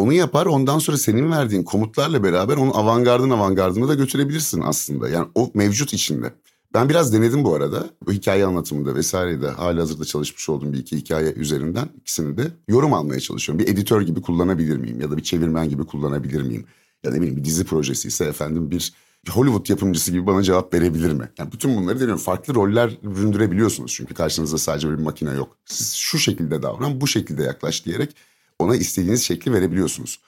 Onu 0.00 0.12
yapar 0.12 0.46
ondan 0.46 0.78
sonra 0.78 0.98
senin 0.98 1.30
verdiğin 1.30 1.62
komutlarla 1.62 2.22
beraber 2.24 2.56
onu 2.56 2.76
avantgardın 2.76 3.30
avantgardına 3.30 3.88
da 3.88 3.94
götürebilirsin 3.94 4.60
aslında. 4.60 5.08
Yani 5.08 5.28
o 5.34 5.50
mevcut 5.54 5.92
içinde. 5.92 6.32
Ben 6.74 6.88
biraz 6.88 7.12
denedim 7.12 7.44
bu 7.44 7.54
arada. 7.54 7.90
Bu 8.06 8.12
hikaye 8.12 8.46
anlatımında 8.46 8.94
vesairede 8.94 9.48
hali 9.48 9.80
hazırda 9.80 10.04
çalışmış 10.04 10.48
olduğum 10.48 10.72
bir 10.72 10.78
iki 10.78 10.96
hikaye 10.96 11.32
üzerinden 11.32 11.88
ikisini 12.00 12.36
de 12.36 12.50
yorum 12.68 12.94
almaya 12.94 13.20
çalışıyorum. 13.20 13.66
Bir 13.66 13.72
editör 13.72 14.02
gibi 14.02 14.20
kullanabilir 14.20 14.76
miyim 14.76 15.00
ya 15.00 15.10
da 15.10 15.16
bir 15.16 15.22
çevirmen 15.22 15.68
gibi 15.68 15.84
kullanabilir 15.84 16.42
miyim? 16.42 16.64
Ya 17.04 17.10
ne 17.10 17.16
bileyim 17.16 17.36
bir 17.36 17.44
dizi 17.44 17.64
projesi 17.64 18.08
ise 18.08 18.24
efendim 18.24 18.70
bir 18.70 18.92
Hollywood 19.28 19.68
yapımcısı 19.68 20.12
gibi 20.12 20.26
bana 20.26 20.42
cevap 20.42 20.74
verebilir 20.74 21.12
mi? 21.12 21.28
Yani 21.38 21.52
bütün 21.52 21.76
bunları 21.76 22.00
deniyorum. 22.00 22.22
Farklı 22.22 22.54
roller 22.54 22.98
büründürebiliyorsunuz 23.02 23.92
çünkü 23.94 24.14
karşınızda 24.14 24.58
sadece 24.58 24.90
bir 24.90 24.94
makine 24.94 25.32
yok. 25.32 25.56
Siz 25.64 25.94
şu 25.94 26.18
şekilde 26.18 26.62
davran, 26.62 27.00
bu 27.00 27.06
şekilde 27.06 27.42
yaklaş 27.42 27.86
diyerek 27.86 28.16
ona 28.60 28.76
istediğiniz 28.76 29.22
şekli 29.22 29.52
verebiliyorsunuz. 29.52 30.20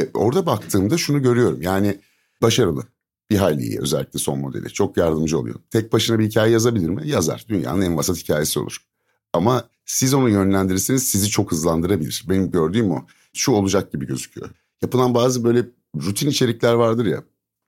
E, 0.00 0.08
orada 0.14 0.46
baktığımda 0.46 0.98
şunu 0.98 1.22
görüyorum. 1.22 1.62
Yani 1.62 2.00
başarılı. 2.42 2.82
Bir 3.30 3.36
hayli 3.36 3.62
iyi 3.62 3.80
özellikle 3.80 4.18
son 4.18 4.38
modeli. 4.38 4.72
Çok 4.72 4.96
yardımcı 4.96 5.38
oluyor. 5.38 5.60
Tek 5.70 5.92
başına 5.92 6.18
bir 6.18 6.26
hikaye 6.26 6.52
yazabilir 6.52 6.88
mi? 6.88 7.08
Yazar. 7.08 7.44
Dünyanın 7.48 7.82
en 7.82 7.96
vasat 7.96 8.16
hikayesi 8.16 8.60
olur. 8.60 8.76
Ama 9.32 9.68
siz 9.84 10.14
onu 10.14 10.28
yönlendirirseniz 10.28 11.08
sizi 11.08 11.28
çok 11.28 11.52
hızlandırabilir. 11.52 12.24
Benim 12.28 12.50
gördüğüm 12.50 12.90
o. 12.90 13.06
Şu 13.32 13.52
olacak 13.52 13.92
gibi 13.92 14.06
gözüküyor. 14.06 14.50
Yapılan 14.82 15.14
bazı 15.14 15.44
böyle 15.44 15.66
rutin 15.96 16.30
içerikler 16.30 16.72
vardır 16.72 17.06
ya. 17.06 17.22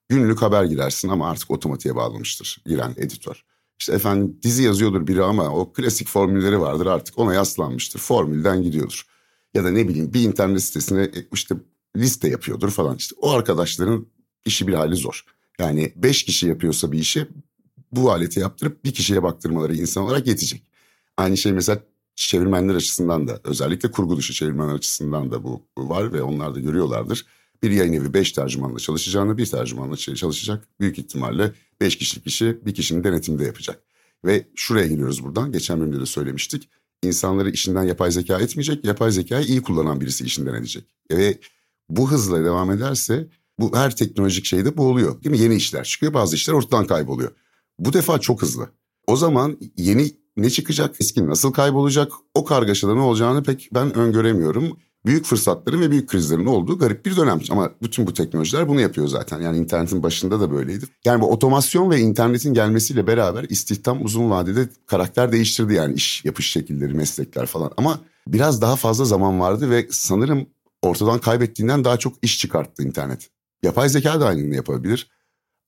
Günlük 0.08 0.42
haber 0.42 0.64
girersin 0.64 1.08
ama 1.08 1.30
artık 1.30 1.50
otomatiğe 1.50 1.96
bağlamıştır 1.96 2.62
giren 2.66 2.94
editör. 2.96 3.44
İşte 3.78 3.92
efendim 3.92 4.38
dizi 4.42 4.62
yazıyordur 4.62 5.06
biri 5.06 5.22
ama 5.22 5.48
o 5.48 5.72
klasik 5.72 6.08
formülleri 6.08 6.60
vardır 6.60 6.86
artık 6.86 7.18
ona 7.18 7.34
yaslanmıştır. 7.34 8.00
Formülden 8.00 8.62
gidiyordur. 8.62 9.06
Ya 9.54 9.64
da 9.64 9.70
ne 9.70 9.88
bileyim 9.88 10.14
bir 10.14 10.20
internet 10.20 10.62
sitesine 10.62 11.10
işte 11.32 11.54
liste 11.96 12.28
yapıyordur 12.28 12.70
falan 12.70 12.96
işte. 12.96 13.16
O 13.20 13.30
arkadaşların 13.30 14.06
işi 14.44 14.66
bir 14.66 14.74
hali 14.74 14.96
zor. 14.96 15.24
Yani 15.58 15.92
beş 15.96 16.22
kişi 16.22 16.46
yapıyorsa 16.46 16.92
bir 16.92 16.98
işi 16.98 17.26
bu 17.92 18.12
aleti 18.12 18.40
yaptırıp 18.40 18.84
bir 18.84 18.92
kişiye 18.92 19.22
baktırmaları 19.22 19.76
insan 19.76 20.04
olarak 20.04 20.26
yetecek. 20.26 20.62
Aynı 21.16 21.36
şey 21.36 21.52
mesela 21.52 21.82
çevirmenler 22.14 22.74
açısından 22.74 23.28
da 23.28 23.40
özellikle 23.44 23.90
kurgu 23.90 24.16
dışı 24.16 24.32
çevirmenler 24.32 24.74
açısından 24.74 25.30
da 25.30 25.44
bu 25.44 25.62
var 25.78 26.12
ve 26.12 26.22
onlar 26.22 26.54
da 26.54 26.60
görüyorlardır. 26.60 27.26
Bir 27.62 27.70
yayın 27.70 27.92
evi 27.92 28.14
beş 28.14 28.32
tercümanla 28.32 28.78
çalışacağını 28.78 29.38
bir 29.38 29.46
tercümanla 29.46 29.96
çalışacak. 29.96 30.68
Büyük 30.80 30.98
ihtimalle 30.98 31.52
beş 31.80 31.98
kişilik 31.98 32.26
işi 32.26 32.58
bir 32.66 32.74
kişinin 32.74 33.04
denetimde 33.04 33.44
yapacak. 33.44 33.82
Ve 34.24 34.46
şuraya 34.54 34.86
giriyoruz 34.86 35.24
buradan. 35.24 35.52
Geçen 35.52 35.80
bölümde 35.80 36.00
de 36.00 36.06
söylemiştik. 36.06 36.68
İnsanları 37.02 37.50
işinden 37.50 37.82
yapay 37.82 38.10
zeka 38.10 38.40
etmeyecek. 38.40 38.84
Yapay 38.84 39.12
zekayı 39.12 39.46
iyi 39.46 39.62
kullanan 39.62 40.00
birisi 40.00 40.24
işinden 40.24 40.54
edecek. 40.54 40.84
Ve 41.10 41.38
bu 41.88 42.10
hızla 42.10 42.44
devam 42.44 42.70
ederse 42.70 43.28
bu 43.58 43.76
her 43.76 43.96
teknolojik 43.96 44.44
şeyde 44.44 44.76
bu 44.76 44.82
oluyor. 44.82 45.24
Değil 45.24 45.36
mi? 45.36 45.42
Yeni 45.42 45.54
işler 45.54 45.84
çıkıyor 45.84 46.14
bazı 46.14 46.36
işler 46.36 46.54
ortadan 46.54 46.86
kayboluyor. 46.86 47.30
Bu 47.78 47.92
defa 47.92 48.18
çok 48.18 48.42
hızlı. 48.42 48.68
O 49.06 49.16
zaman 49.16 49.58
yeni 49.76 50.10
ne 50.36 50.50
çıkacak, 50.50 50.96
eski 51.00 51.26
nasıl 51.26 51.52
kaybolacak 51.52 52.12
o 52.34 52.44
kargaşada 52.44 52.94
ne 52.94 53.00
olacağını 53.00 53.42
pek 53.42 53.68
ben 53.74 53.94
öngöremiyorum. 53.94 54.78
Büyük 55.08 55.24
fırsatların 55.24 55.80
ve 55.80 55.90
büyük 55.90 56.08
krizlerin 56.08 56.46
olduğu 56.46 56.78
garip 56.78 57.06
bir 57.06 57.16
dönem. 57.16 57.40
Ama 57.50 57.70
bütün 57.82 58.06
bu 58.06 58.14
teknolojiler 58.14 58.68
bunu 58.68 58.80
yapıyor 58.80 59.06
zaten. 59.06 59.40
Yani 59.40 59.58
internetin 59.58 60.02
başında 60.02 60.40
da 60.40 60.50
böyleydi. 60.50 60.84
Yani 61.04 61.20
bu 61.20 61.32
otomasyon 61.32 61.90
ve 61.90 62.00
internetin 62.00 62.54
gelmesiyle 62.54 63.06
beraber 63.06 63.44
istihdam 63.44 64.04
uzun 64.04 64.30
vadede 64.30 64.68
karakter 64.86 65.32
değiştirdi 65.32 65.74
yani 65.74 65.94
iş 65.94 66.24
yapış 66.24 66.50
şekilleri, 66.50 66.94
meslekler 66.94 67.46
falan. 67.46 67.72
Ama 67.76 68.00
biraz 68.26 68.62
daha 68.62 68.76
fazla 68.76 69.04
zaman 69.04 69.40
vardı 69.40 69.70
ve 69.70 69.88
sanırım 69.90 70.46
ortadan 70.82 71.18
kaybettiğinden 71.18 71.84
daha 71.84 71.96
çok 71.96 72.12
iş 72.22 72.38
çıkarttı 72.38 72.82
internet. 72.82 73.30
Yapay 73.62 73.88
zeka 73.88 74.20
da 74.20 74.26
aynını 74.26 74.54
yapabilir. 74.54 75.10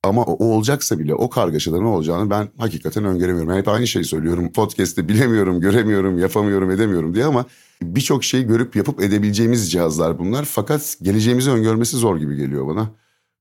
Ama 0.02 0.22
o, 0.22 0.44
olacaksa 0.44 0.98
bile 0.98 1.14
o 1.14 1.30
kargaşada 1.30 1.76
olacağını 1.76 2.30
ben 2.30 2.48
hakikaten 2.58 3.04
öngöremiyorum. 3.04 3.56
hep 3.56 3.68
aynı 3.68 3.86
şeyi 3.86 4.04
söylüyorum. 4.04 4.52
Podcast'te 4.52 5.08
bilemiyorum, 5.08 5.60
göremiyorum, 5.60 6.18
yapamıyorum, 6.18 6.70
edemiyorum 6.70 7.14
diye 7.14 7.24
ama 7.24 7.44
birçok 7.82 8.24
şeyi 8.24 8.46
görüp 8.46 8.76
yapıp 8.76 9.00
edebileceğimiz 9.02 9.72
cihazlar 9.72 10.18
bunlar. 10.18 10.44
Fakat 10.44 10.96
geleceğimizi 11.02 11.50
öngörmesi 11.50 11.96
zor 11.96 12.18
gibi 12.18 12.36
geliyor 12.36 12.66
bana. 12.66 12.90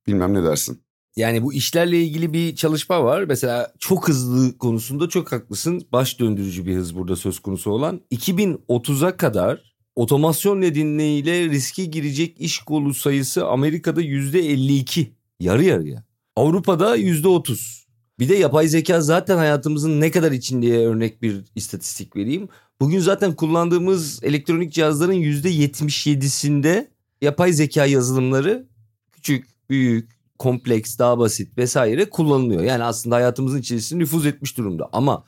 Bilmem 0.07 0.33
ne 0.33 0.43
dersin. 0.43 0.81
Yani 1.15 1.43
bu 1.43 1.53
işlerle 1.53 2.03
ilgili 2.03 2.33
bir 2.33 2.55
çalışma 2.55 3.03
var. 3.03 3.23
Mesela 3.23 3.73
çok 3.79 4.07
hızlı 4.07 4.57
konusunda 4.57 5.09
çok 5.09 5.31
haklısın. 5.31 5.81
Baş 5.91 6.19
döndürücü 6.19 6.65
bir 6.65 6.75
hız 6.75 6.95
burada 6.95 7.15
söz 7.15 7.39
konusu 7.39 7.71
olan. 7.71 8.01
2030'a 8.11 9.17
kadar 9.17 9.73
otomasyon 9.95 10.61
nedeniyle 10.61 11.49
riske 11.49 11.85
girecek 11.85 12.41
iş 12.41 12.59
kolu 12.59 12.93
sayısı 12.93 13.47
Amerika'da 13.47 14.01
%52. 14.01 15.07
Yarı 15.39 15.63
yarıya. 15.63 16.08
Avrupa'da 16.35 16.97
%30. 16.97 17.85
Bir 18.19 18.29
de 18.29 18.35
yapay 18.35 18.67
zeka 18.67 19.01
zaten 19.01 19.37
hayatımızın 19.37 20.01
ne 20.01 20.11
kadar 20.11 20.31
içinde 20.31 20.85
örnek 20.85 21.21
bir 21.21 21.45
istatistik 21.55 22.15
vereyim. 22.15 22.49
Bugün 22.79 22.99
zaten 22.99 23.35
kullandığımız 23.35 24.23
elektronik 24.23 24.73
cihazların 24.73 25.13
%77'sinde 25.13 26.87
yapay 27.21 27.53
zeka 27.53 27.85
yazılımları 27.85 28.67
küçük, 29.11 29.69
büyük, 29.69 30.19
kompleks, 30.39 30.97
daha 30.99 31.19
basit 31.19 31.57
vesaire 31.57 32.09
kullanılıyor. 32.09 32.63
Yani 32.63 32.83
aslında 32.83 33.15
hayatımızın 33.15 33.59
içerisinde 33.59 33.99
nüfuz 33.99 34.25
etmiş 34.25 34.57
durumda. 34.57 34.89
Ama 34.91 35.25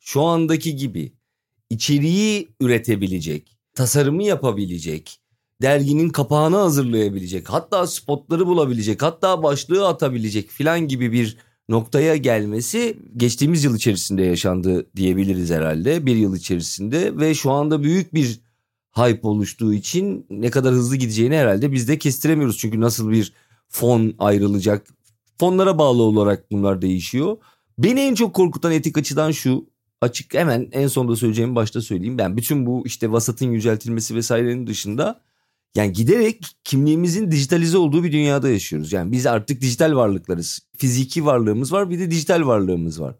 şu 0.00 0.22
andaki 0.22 0.76
gibi 0.76 1.12
içeriği 1.70 2.48
üretebilecek, 2.60 3.56
tasarımı 3.74 4.22
yapabilecek, 4.22 5.20
derginin 5.62 6.08
kapağını 6.08 6.56
hazırlayabilecek, 6.56 7.50
hatta 7.50 7.86
spotları 7.86 8.46
bulabilecek, 8.46 9.02
hatta 9.02 9.42
başlığı 9.42 9.88
atabilecek 9.88 10.50
filan 10.50 10.88
gibi 10.88 11.12
bir 11.12 11.36
noktaya 11.68 12.16
gelmesi 12.16 12.98
geçtiğimiz 13.16 13.64
yıl 13.64 13.76
içerisinde 13.76 14.22
yaşandı 14.22 14.86
diyebiliriz 14.96 15.50
herhalde. 15.50 16.06
Bir 16.06 16.16
yıl 16.16 16.36
içerisinde 16.36 17.18
ve 17.18 17.34
şu 17.34 17.50
anda 17.50 17.82
büyük 17.82 18.14
bir 18.14 18.40
hype 18.92 19.28
oluştuğu 19.28 19.74
için 19.74 20.26
ne 20.30 20.50
kadar 20.50 20.74
hızlı 20.74 20.96
gideceğini 20.96 21.36
herhalde 21.36 21.72
biz 21.72 21.88
de 21.88 21.98
kestiremiyoruz. 21.98 22.58
Çünkü 22.58 22.80
nasıl 22.80 23.10
bir 23.10 23.32
fon 23.68 24.14
ayrılacak 24.18 24.86
fonlara 25.40 25.78
bağlı 25.78 26.02
olarak 26.02 26.52
bunlar 26.52 26.82
değişiyor. 26.82 27.36
Beni 27.78 28.00
en 28.00 28.14
çok 28.14 28.34
korkutan 28.34 28.72
etik 28.72 28.98
açıdan 28.98 29.30
şu 29.30 29.66
açık 30.00 30.34
hemen 30.34 30.68
en 30.72 30.86
sonda 30.86 31.16
söyleyeceğimi 31.16 31.54
başta 31.54 31.80
söyleyeyim. 31.80 32.18
Ben 32.18 32.36
bütün 32.36 32.66
bu 32.66 32.82
işte 32.86 33.12
vasatın 33.12 33.50
yüceltilmesi 33.50 34.14
vesairenin 34.14 34.66
dışında 34.66 35.20
yani 35.76 35.92
giderek 35.92 36.46
kimliğimizin 36.64 37.30
dijitalize 37.30 37.78
olduğu 37.78 38.04
bir 38.04 38.12
dünyada 38.12 38.48
yaşıyoruz. 38.48 38.92
Yani 38.92 39.12
biz 39.12 39.26
artık 39.26 39.60
dijital 39.60 39.96
varlıklarız. 39.96 40.60
Fiziki 40.76 41.26
varlığımız 41.26 41.72
var 41.72 41.90
bir 41.90 41.98
de 41.98 42.10
dijital 42.10 42.46
varlığımız 42.46 43.00
var. 43.00 43.14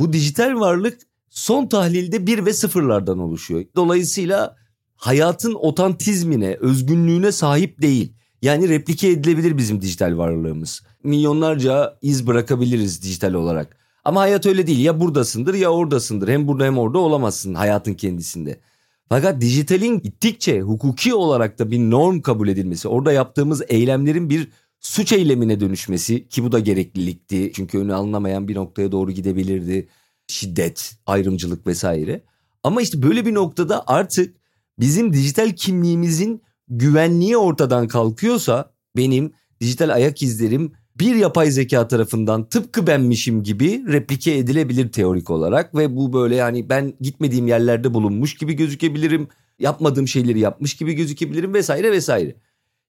Bu 0.00 0.12
dijital 0.12 0.60
varlık 0.60 0.98
son 1.30 1.66
tahlilde 1.66 2.26
bir 2.26 2.46
ve 2.46 2.52
sıfırlardan 2.52 3.18
oluşuyor. 3.18 3.64
Dolayısıyla 3.76 4.56
hayatın 4.96 5.54
otantizmine, 5.54 6.56
özgünlüğüne 6.60 7.32
sahip 7.32 7.82
değil. 7.82 8.12
Yani 8.42 8.68
replike 8.68 9.08
edilebilir 9.08 9.58
bizim 9.58 9.80
dijital 9.80 10.18
varlığımız. 10.18 10.82
Milyonlarca 11.02 11.98
iz 12.02 12.26
bırakabiliriz 12.26 13.02
dijital 13.02 13.34
olarak. 13.34 13.76
Ama 14.04 14.20
hayat 14.20 14.46
öyle 14.46 14.66
değil. 14.66 14.84
Ya 14.84 15.00
buradasındır 15.00 15.54
ya 15.54 15.70
oradasındır. 15.70 16.28
Hem 16.28 16.48
burada 16.48 16.64
hem 16.64 16.78
orada 16.78 16.98
olamazsın 16.98 17.54
hayatın 17.54 17.94
kendisinde. 17.94 18.60
Fakat 19.08 19.40
dijitalin 19.40 20.00
gittikçe 20.00 20.60
hukuki 20.60 21.14
olarak 21.14 21.58
da 21.58 21.70
bir 21.70 21.78
norm 21.78 22.20
kabul 22.20 22.48
edilmesi, 22.48 22.88
orada 22.88 23.12
yaptığımız 23.12 23.62
eylemlerin 23.68 24.30
bir 24.30 24.48
suç 24.80 25.12
eylemine 25.12 25.60
dönüşmesi 25.60 26.28
ki 26.28 26.44
bu 26.44 26.52
da 26.52 26.58
gereklilikti. 26.58 27.52
Çünkü 27.54 27.78
önü 27.78 27.94
alınamayan 27.94 28.48
bir 28.48 28.54
noktaya 28.54 28.92
doğru 28.92 29.10
gidebilirdi. 29.10 29.88
Şiddet, 30.26 30.94
ayrımcılık 31.06 31.66
vesaire. 31.66 32.24
Ama 32.62 32.82
işte 32.82 33.02
böyle 33.02 33.26
bir 33.26 33.34
noktada 33.34 33.84
artık 33.86 34.36
bizim 34.78 35.12
dijital 35.12 35.52
kimliğimizin 35.52 36.42
güvenliği 36.68 37.36
ortadan 37.36 37.88
kalkıyorsa 37.88 38.72
benim 38.96 39.32
dijital 39.60 39.94
ayak 39.94 40.22
izlerim 40.22 40.72
bir 41.00 41.14
yapay 41.14 41.50
zeka 41.50 41.88
tarafından 41.88 42.44
tıpkı 42.44 42.86
benmişim 42.86 43.42
gibi 43.42 43.84
replike 43.88 44.34
edilebilir 44.34 44.92
teorik 44.92 45.30
olarak 45.30 45.74
ve 45.74 45.96
bu 45.96 46.12
böyle 46.12 46.36
yani 46.36 46.68
ben 46.68 46.94
gitmediğim 47.00 47.46
yerlerde 47.46 47.94
bulunmuş 47.94 48.34
gibi 48.34 48.54
gözükebilirim. 48.54 49.28
Yapmadığım 49.58 50.08
şeyleri 50.08 50.38
yapmış 50.38 50.76
gibi 50.76 50.92
gözükebilirim 50.92 51.54
vesaire 51.54 51.92
vesaire. 51.92 52.36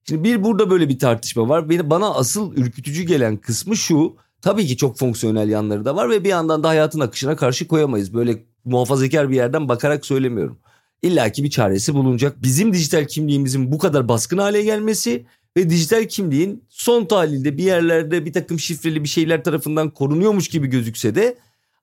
Şimdi 0.03 0.23
bir 0.23 0.43
burada 0.43 0.69
böyle 0.69 0.89
bir 0.89 0.99
tartışma 0.99 1.49
var. 1.49 1.69
Beni 1.69 1.89
bana 1.89 2.13
asıl 2.13 2.55
ürkütücü 2.55 3.03
gelen 3.03 3.37
kısmı 3.37 3.77
şu. 3.77 4.15
Tabii 4.41 4.65
ki 4.65 4.77
çok 4.77 4.97
fonksiyonel 4.97 5.49
yanları 5.49 5.85
da 5.85 5.95
var 5.95 6.09
ve 6.09 6.23
bir 6.23 6.29
yandan 6.29 6.63
da 6.63 6.69
hayatın 6.69 6.99
akışına 6.99 7.35
karşı 7.35 7.67
koyamayız. 7.67 8.13
Böyle 8.13 8.43
muhafazakar 8.65 9.29
bir 9.29 9.35
yerden 9.35 9.69
bakarak 9.69 10.05
söylemiyorum. 10.05 10.59
İlla 11.01 11.31
ki 11.31 11.43
bir 11.43 11.49
çaresi 11.49 11.93
bulunacak. 11.93 12.43
Bizim 12.43 12.73
dijital 12.73 13.07
kimliğimizin 13.07 13.71
bu 13.71 13.77
kadar 13.77 14.07
baskın 14.07 14.37
hale 14.37 14.63
gelmesi 14.63 15.25
ve 15.57 15.69
dijital 15.69 16.07
kimliğin 16.07 16.63
son 16.69 17.05
tahlilde 17.05 17.57
bir 17.57 17.63
yerlerde 17.63 18.25
bir 18.25 18.33
takım 18.33 18.59
şifreli 18.59 19.03
bir 19.03 19.09
şeyler 19.09 19.43
tarafından 19.43 19.89
korunuyormuş 19.89 20.47
gibi 20.47 20.67
gözükse 20.67 21.15
de 21.15 21.37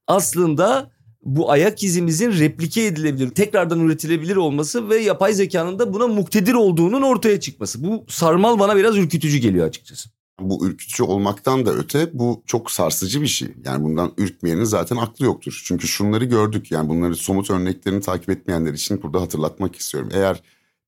aslında 0.07 0.91
bu 1.23 1.51
ayak 1.51 1.83
izimizin 1.83 2.33
replike 2.33 2.85
edilebilir, 2.85 3.31
tekrardan 3.31 3.81
üretilebilir 3.81 4.37
olması 4.37 4.89
ve 4.89 4.97
yapay 4.97 5.33
zekanın 5.33 5.79
da 5.79 5.95
buna 5.95 6.07
muktedir 6.07 6.55
olduğunun 6.55 7.03
ortaya 7.03 7.41
çıkması. 7.41 7.85
Bu 7.85 8.05
sarmal 8.09 8.59
bana 8.59 8.77
biraz 8.77 8.97
ürkütücü 8.97 9.39
geliyor 9.39 9.67
açıkçası. 9.67 10.11
Bu 10.41 10.67
ürkütücü 10.67 11.03
olmaktan 11.03 11.67
da 11.67 11.73
öte 11.73 12.11
bu 12.13 12.43
çok 12.47 12.71
sarsıcı 12.71 13.23
bir 13.23 13.27
şey. 13.27 13.49
Yani 13.65 13.85
bundan 13.85 14.13
ürkmeyenin 14.19 14.65
zaten 14.65 14.97
aklı 14.97 15.25
yoktur. 15.25 15.63
Çünkü 15.65 15.89
şunları 15.89 16.25
gördük 16.25 16.71
yani 16.71 16.89
bunları 16.89 17.17
somut 17.17 17.51
örneklerini 17.51 18.01
takip 18.01 18.31
etmeyenler 18.31 18.73
için 18.73 19.03
burada 19.03 19.21
hatırlatmak 19.21 19.77
istiyorum. 19.77 20.11
Eğer 20.13 20.43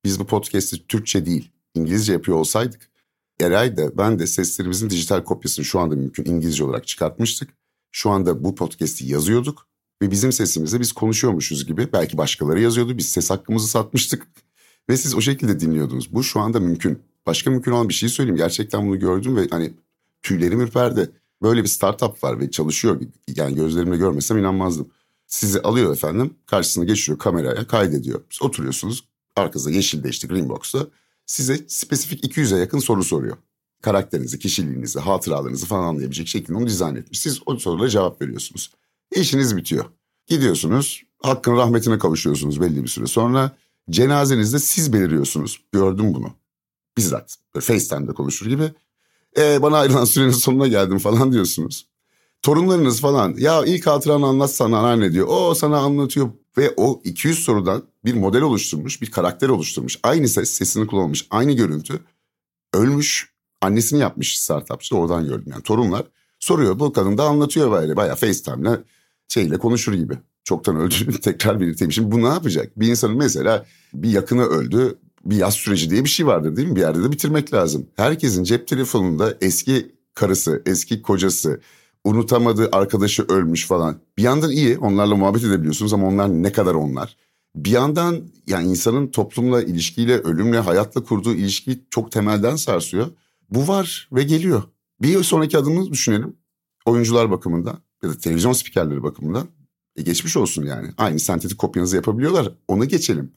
biz 0.04 0.20
bu 0.20 0.26
podcast'i 0.26 0.86
Türkçe 0.86 1.26
değil 1.26 1.50
İngilizce 1.78 2.12
yapıyor 2.12 2.38
olsaydık 2.38 2.90
Eray 3.40 3.76
da 3.76 3.98
ben 3.98 4.18
de 4.18 4.26
seslerimizin 4.26 4.90
dijital 4.90 5.24
kopyasını 5.24 5.64
şu 5.64 5.80
anda 5.80 5.94
mümkün 5.94 6.24
İngilizce 6.24 6.64
olarak 6.64 6.86
çıkartmıştık. 6.86 7.50
Şu 7.92 8.10
anda 8.10 8.44
bu 8.44 8.54
podcast'i 8.54 9.06
yazıyorduk 9.06 9.66
ve 10.02 10.10
bizim 10.10 10.32
sesimizle 10.32 10.80
biz 10.80 10.92
konuşuyormuşuz 10.92 11.66
gibi 11.66 11.92
belki 11.92 12.18
başkaları 12.18 12.60
yazıyordu. 12.60 12.98
Biz 12.98 13.08
ses 13.08 13.30
hakkımızı 13.30 13.68
satmıştık 13.68 14.26
ve 14.90 14.96
siz 14.96 15.14
o 15.14 15.20
şekilde 15.20 15.60
dinliyordunuz. 15.60 16.14
Bu 16.14 16.22
şu 16.24 16.40
anda 16.40 16.60
mümkün. 16.60 16.98
Başka 17.26 17.50
mümkün 17.50 17.72
olan 17.72 17.88
bir 17.88 17.94
şey 17.94 18.08
söyleyeyim. 18.08 18.36
Gerçekten 18.36 18.86
bunu 18.86 18.98
gördüm 18.98 19.36
ve 19.36 19.46
hani 19.50 19.72
tüylerim 20.22 20.60
ürperdi. 20.60 21.10
Böyle 21.42 21.62
bir 21.62 21.68
startup 21.68 22.24
var 22.24 22.40
ve 22.40 22.50
çalışıyor. 22.50 23.00
Yani 23.36 23.54
gözlerimle 23.54 23.96
görmesem 23.96 24.38
inanmazdım. 24.38 24.88
Sizi 25.26 25.60
alıyor 25.60 25.92
efendim 25.92 26.34
karşısına 26.46 26.84
geçiriyor 26.84 27.18
kameraya 27.18 27.66
kaydediyor. 27.66 28.20
Siz 28.30 28.42
oturuyorsunuz 28.42 29.04
arkasında 29.36 29.74
yeşilde 29.74 30.08
işte 30.08 30.28
green 30.28 30.48
box'ta 30.48 30.86
size 31.28 31.58
spesifik 31.68 32.24
200'e 32.24 32.58
yakın 32.58 32.78
soru 32.78 33.04
soruyor. 33.04 33.36
Karakterinizi, 33.82 34.38
kişiliğinizi, 34.38 35.00
hatıralarınızı 35.00 35.66
falan 35.66 35.84
anlayabilecek 35.84 36.28
şekilde 36.28 36.58
onu 36.58 36.66
dizayn 36.66 36.96
etmiş. 36.96 37.20
Siz 37.20 37.40
o 37.46 37.56
sorulara 37.56 37.88
cevap 37.88 38.22
veriyorsunuz. 38.22 38.70
İşiniz 39.16 39.56
bitiyor. 39.56 39.84
Gidiyorsunuz, 40.26 41.02
hakkın 41.22 41.56
rahmetine 41.56 41.98
kavuşuyorsunuz 41.98 42.60
belli 42.60 42.82
bir 42.82 42.88
süre 42.88 43.06
sonra. 43.06 43.56
Cenazenizde 43.90 44.58
siz 44.58 44.92
belirliyorsunuz. 44.92 45.60
Gördüm 45.72 46.14
bunu. 46.14 46.32
Bizzat. 46.96 47.36
Böyle 47.54 47.64
FaceTime'da 47.64 48.12
konuşur 48.12 48.46
gibi. 48.46 48.72
E, 49.38 49.62
bana 49.62 49.78
ayrılan 49.78 50.04
sürenin 50.04 50.30
sonuna 50.30 50.66
geldim 50.66 50.98
falan 50.98 51.32
diyorsunuz. 51.32 51.88
Torunlarınız 52.42 53.00
falan 53.00 53.34
ya 53.38 53.64
ilk 53.64 53.86
hatıranı 53.86 54.26
anlatsana 54.26 54.78
anneanne 54.78 55.12
diyor. 55.12 55.26
O 55.30 55.54
sana 55.54 55.78
anlatıyor 55.78 56.30
ve 56.58 56.74
o 56.76 57.00
200 57.04 57.38
sorudan 57.38 57.82
bir 58.04 58.14
model 58.14 58.42
oluşturmuş, 58.42 59.02
bir 59.02 59.10
karakter 59.10 59.48
oluşturmuş. 59.48 59.98
Aynı 60.02 60.28
ses, 60.28 60.50
sesini 60.50 60.86
kullanmış, 60.86 61.26
aynı 61.30 61.52
görüntü. 61.52 62.00
Ölmüş, 62.74 63.32
annesini 63.60 64.00
yapmış 64.00 64.40
startupçı 64.40 64.96
oradan 64.96 65.24
gördüm 65.24 65.52
yani 65.52 65.62
torunlar. 65.62 66.04
Soruyor 66.40 66.78
bu 66.78 66.92
kadın 66.92 67.18
da 67.18 67.24
anlatıyor 67.24 67.72
böyle 67.72 67.96
bayağı 67.96 68.16
FaceTime'le 68.16 68.78
şeyle 69.28 69.58
konuşur 69.58 69.92
gibi. 69.92 70.18
Çoktan 70.44 70.76
öldüğünü 70.76 71.20
tekrar 71.20 71.60
belirteyim. 71.60 71.92
Şimdi 71.92 72.12
bu 72.12 72.22
ne 72.22 72.28
yapacak? 72.28 72.80
Bir 72.80 72.88
insanın 72.88 73.16
mesela 73.16 73.66
bir 73.94 74.10
yakını 74.10 74.44
öldü, 74.44 74.98
bir 75.24 75.36
yaz 75.36 75.54
süreci 75.54 75.90
diye 75.90 76.04
bir 76.04 76.08
şey 76.08 76.26
vardır 76.26 76.56
değil 76.56 76.68
mi? 76.68 76.76
Bir 76.76 76.80
yerde 76.80 77.02
de 77.02 77.12
bitirmek 77.12 77.54
lazım. 77.54 77.86
Herkesin 77.96 78.44
cep 78.44 78.68
telefonunda 78.68 79.34
eski 79.40 79.92
karısı, 80.14 80.62
eski 80.66 81.02
kocası, 81.02 81.60
unutamadığı 82.04 82.68
arkadaşı 82.72 83.22
ölmüş 83.22 83.66
falan. 83.66 84.00
Bir 84.18 84.22
yandan 84.22 84.50
iyi 84.50 84.78
onlarla 84.78 85.16
muhabbet 85.16 85.44
edebiliyorsunuz 85.44 85.92
ama 85.92 86.06
onlar 86.06 86.28
ne 86.28 86.52
kadar 86.52 86.74
onlar. 86.74 87.16
Bir 87.56 87.70
yandan 87.70 88.22
yani 88.46 88.68
insanın 88.68 89.06
toplumla 89.06 89.62
ilişkiyle, 89.62 90.18
ölümle, 90.18 90.58
hayatla 90.58 91.04
kurduğu 91.04 91.34
ilişki 91.34 91.80
çok 91.90 92.12
temelden 92.12 92.56
sarsıyor. 92.56 93.06
Bu 93.50 93.68
var 93.68 94.08
ve 94.12 94.22
geliyor. 94.22 94.62
Bir 95.02 95.22
sonraki 95.22 95.58
adımı 95.58 95.90
düşünelim. 95.90 96.36
Oyuncular 96.86 97.30
bakımından 97.30 97.78
ya 98.02 98.10
da 98.10 98.18
televizyon 98.18 98.52
spikerleri 98.52 99.02
bakımından. 99.02 99.48
E 99.96 100.02
geçmiş 100.02 100.36
olsun 100.36 100.64
yani. 100.64 100.88
Aynı 100.98 101.18
sentetik 101.18 101.58
kopyanızı 101.58 101.96
yapabiliyorlar. 101.96 102.52
Onu 102.68 102.88
geçelim. 102.88 103.32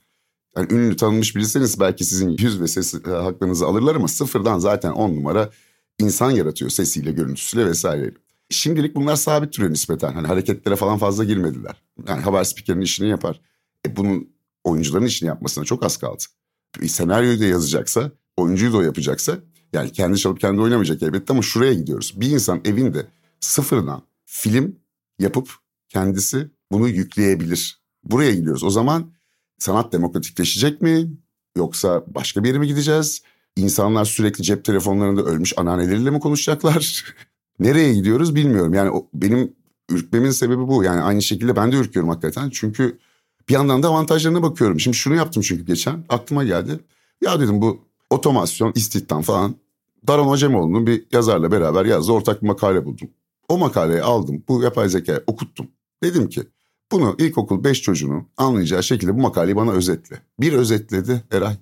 Yani 0.57 0.73
ünlü 0.73 0.95
tanınmış 0.95 1.35
biriseniz 1.35 1.79
belki 1.79 2.05
sizin 2.05 2.29
yüz 2.29 2.61
ve 2.61 2.67
ses 2.67 2.93
e, 2.93 3.09
haklarınızı 3.09 3.65
alırlar 3.65 3.95
ama 3.95 4.07
sıfırdan 4.07 4.59
zaten 4.59 4.91
on 4.91 5.15
numara 5.15 5.49
insan 5.99 6.31
yaratıyor 6.31 6.71
sesiyle, 6.71 7.11
görüntüsüyle 7.11 7.65
vesaire. 7.65 8.13
Şimdilik 8.51 8.95
bunlar 8.95 9.15
sabit 9.15 9.57
duruyor 9.57 9.71
nispeten. 9.71 10.13
Hani 10.13 10.27
hareketlere 10.27 10.75
falan 10.75 10.97
fazla 10.97 11.23
girmediler. 11.23 11.83
Yani 12.07 12.21
haber 12.21 12.43
spikerinin 12.43 12.83
işini 12.83 13.09
yapar. 13.09 13.41
E 13.87 13.95
bunun 13.95 14.29
oyuncuların 14.63 15.05
işini 15.05 15.27
yapmasına 15.27 15.65
çok 15.65 15.85
az 15.85 15.97
kaldı. 15.97 16.23
Bir 16.81 16.87
senaryoyu 16.87 17.39
da 17.39 17.45
yazacaksa, 17.45 18.11
oyuncuyu 18.37 18.73
da 18.73 18.77
o 18.77 18.81
yapacaksa 18.81 19.37
yani 19.73 19.91
kendi 19.91 20.17
çalıp 20.17 20.39
kendi 20.39 20.61
oynamayacak 20.61 21.03
elbette 21.03 21.33
ama 21.33 21.41
şuraya 21.41 21.73
gidiyoruz. 21.73 22.13
Bir 22.15 22.29
insan 22.29 22.61
evinde 22.65 23.07
sıfırdan 23.39 24.01
film 24.25 24.75
yapıp 25.19 25.49
kendisi 25.89 26.51
bunu 26.71 26.87
yükleyebilir. 26.87 27.81
Buraya 28.03 28.31
gidiyoruz. 28.31 28.63
O 28.63 28.69
zaman 28.69 29.11
sanat 29.59 29.93
demokratikleşecek 29.93 30.81
mi? 30.81 31.11
Yoksa 31.57 32.03
başka 32.07 32.43
bir 32.43 32.47
yere 32.47 32.59
mi 32.59 32.67
gideceğiz? 32.67 33.21
İnsanlar 33.55 34.05
sürekli 34.05 34.43
cep 34.43 34.65
telefonlarında 34.65 35.21
ölmüş 35.21 35.53
anneanneleriyle 35.57 36.09
mi 36.09 36.19
konuşacaklar? 36.19 37.05
Nereye 37.61 37.93
gidiyoruz 37.93 38.35
bilmiyorum. 38.35 38.73
Yani 38.73 39.03
benim 39.13 39.53
ürkmemin 39.89 40.31
sebebi 40.31 40.67
bu. 40.67 40.83
Yani 40.83 41.01
aynı 41.01 41.21
şekilde 41.21 41.55
ben 41.55 41.71
de 41.71 41.75
ürküyorum 41.75 42.09
hakikaten. 42.09 42.49
Çünkü 42.49 42.99
bir 43.49 43.53
yandan 43.53 43.83
da 43.83 43.87
avantajlarına 43.87 44.43
bakıyorum. 44.43 44.79
Şimdi 44.79 44.97
şunu 44.97 45.15
yaptım 45.15 45.43
çünkü 45.43 45.65
geçen 45.65 46.05
aklıma 46.09 46.43
geldi. 46.43 46.79
Ya 47.21 47.39
dedim 47.39 47.61
bu 47.61 47.79
otomasyon, 48.09 48.71
istihdam 48.75 49.21
falan. 49.21 49.55
Daron 50.07 50.27
Hocamoğlu'nun 50.27 50.87
bir 50.87 51.05
yazarla 51.11 51.51
beraber 51.51 51.85
yazdığı 51.85 52.11
ortak 52.11 52.41
bir 52.41 52.47
makale 52.47 52.85
buldum. 52.85 53.09
O 53.49 53.57
makaleyi 53.57 54.01
aldım, 54.01 54.43
bu 54.47 54.61
yapay 54.61 54.89
zekayı 54.89 55.23
okuttum. 55.27 55.67
Dedim 56.03 56.29
ki 56.29 56.43
bunu 56.91 57.15
ilkokul 57.19 57.63
5 57.63 57.81
çocuğunun 57.81 58.27
anlayacağı 58.37 58.83
şekilde 58.83 59.15
bu 59.15 59.21
makaleyi 59.21 59.55
bana 59.55 59.71
özetle. 59.71 60.21
Bir 60.39 60.53
özetledi 60.53 61.23
Eray. 61.31 61.57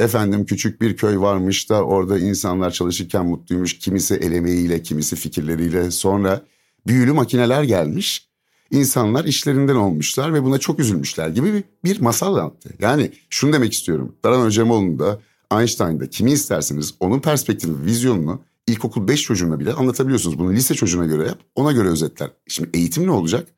Efendim 0.00 0.44
küçük 0.44 0.80
bir 0.80 0.96
köy 0.96 1.18
varmış 1.18 1.70
da 1.70 1.82
orada 1.84 2.18
insanlar 2.18 2.70
çalışırken 2.70 3.26
mutluymuş. 3.26 3.78
Kimisi 3.78 4.14
el 4.14 4.32
emeğiyle, 4.32 4.82
kimisi 4.82 5.16
fikirleriyle. 5.16 5.90
Sonra 5.90 6.42
büyülü 6.86 7.12
makineler 7.12 7.62
gelmiş. 7.62 8.28
İnsanlar 8.70 9.24
işlerinden 9.24 9.74
olmuşlar 9.74 10.34
ve 10.34 10.44
buna 10.44 10.58
çok 10.58 10.78
üzülmüşler 10.78 11.28
gibi 11.28 11.54
bir, 11.54 11.64
bir 11.84 12.00
masal 12.00 12.36
anlattı. 12.36 12.70
Yani 12.78 13.10
şunu 13.30 13.52
demek 13.52 13.72
istiyorum. 13.72 14.16
Daran 14.24 14.46
Öcemoğlu'nda, 14.46 15.20
Einstein'da 15.52 16.10
kimi 16.10 16.32
isterseniz 16.32 16.94
onun 17.00 17.20
perspektifi, 17.20 17.84
vizyonunu 17.84 18.40
ilkokul 18.66 19.08
5 19.08 19.22
çocuğuna 19.22 19.60
bile 19.60 19.72
anlatabiliyorsunuz. 19.72 20.38
Bunu 20.38 20.52
lise 20.52 20.74
çocuğuna 20.74 21.06
göre 21.06 21.26
yap, 21.26 21.38
ona 21.54 21.72
göre 21.72 21.88
özetler. 21.88 22.30
Şimdi 22.48 22.70
eğitim 22.74 23.06
ne 23.06 23.10
olacak? 23.10 23.48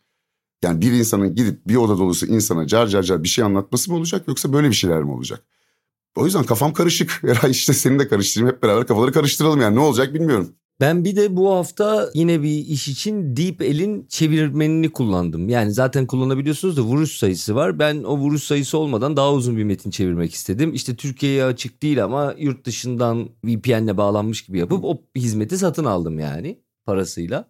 Yani 0.62 0.80
bir 0.80 0.92
insanın 0.92 1.34
gidip 1.34 1.68
bir 1.68 1.76
oda 1.76 1.98
dolusu 1.98 2.26
insana 2.26 2.66
car 2.66 2.86
car 2.86 3.02
car 3.02 3.22
bir 3.22 3.28
şey 3.28 3.44
anlatması 3.44 3.90
mı 3.90 3.96
olacak 3.96 4.28
yoksa 4.28 4.52
böyle 4.52 4.68
bir 4.68 4.74
şeyler 4.74 5.02
mi 5.02 5.10
olacak? 5.10 5.42
O 6.16 6.24
yüzden 6.24 6.44
kafam 6.44 6.72
karışık. 6.72 7.20
Eray 7.24 7.50
işte 7.50 7.72
seni 7.72 7.98
de 7.98 8.08
karıştırayım 8.08 8.54
hep 8.54 8.62
beraber 8.62 8.86
kafaları 8.86 9.12
karıştıralım 9.12 9.60
yani 9.60 9.76
ne 9.76 9.80
olacak 9.80 10.14
bilmiyorum. 10.14 10.54
Ben 10.80 11.04
bir 11.04 11.16
de 11.16 11.36
bu 11.36 11.54
hafta 11.54 12.10
yine 12.14 12.42
bir 12.42 12.58
iş 12.58 12.88
için 12.88 13.36
Deep 13.36 13.62
El'in 13.62 14.06
çevirmenini 14.08 14.92
kullandım. 14.92 15.48
Yani 15.48 15.72
zaten 15.72 16.06
kullanabiliyorsunuz 16.06 16.76
da 16.76 16.80
vuruş 16.80 17.18
sayısı 17.18 17.54
var. 17.54 17.78
Ben 17.78 18.02
o 18.02 18.18
vuruş 18.18 18.42
sayısı 18.42 18.78
olmadan 18.78 19.16
daha 19.16 19.32
uzun 19.32 19.56
bir 19.56 19.64
metin 19.64 19.90
çevirmek 19.90 20.34
istedim. 20.34 20.74
İşte 20.74 20.96
Türkiye'ye 20.96 21.44
açık 21.44 21.82
değil 21.82 22.04
ama 22.04 22.34
yurt 22.38 22.66
dışından 22.66 23.28
VPN'le 23.44 23.96
bağlanmış 23.96 24.44
gibi 24.44 24.58
yapıp 24.58 24.84
o 24.84 25.02
hizmeti 25.16 25.58
satın 25.58 25.84
aldım 25.84 26.18
yani 26.18 26.58
parasıyla. 26.86 27.48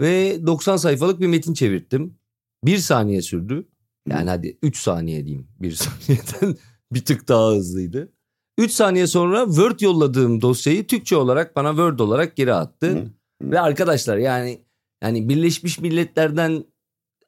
Ve 0.00 0.46
90 0.46 0.76
sayfalık 0.76 1.20
bir 1.20 1.26
metin 1.26 1.54
çevirttim. 1.54 2.18
Bir 2.64 2.78
saniye 2.78 3.22
sürdü. 3.22 3.68
Yani 4.08 4.30
hadi 4.30 4.58
3 4.62 4.76
saniye 4.76 5.24
diyeyim 5.24 5.48
bir 5.60 5.72
saniyeden 5.74 6.56
bir 6.92 7.04
tık 7.04 7.28
daha 7.28 7.50
hızlıydı. 7.50 8.12
3 8.58 8.72
saniye 8.72 9.06
sonra 9.06 9.44
Word 9.46 9.80
yolladığım 9.80 10.42
dosyayı 10.42 10.86
Türkçe 10.86 11.16
olarak 11.16 11.56
bana 11.56 11.68
Word 11.68 11.98
olarak 11.98 12.36
geri 12.36 12.54
attı. 12.54 12.90
Hı. 12.90 13.10
Ve 13.42 13.60
arkadaşlar 13.60 14.16
yani 14.16 14.60
yani 15.02 15.28
Birleşmiş 15.28 15.80
Milletler'den 15.80 16.64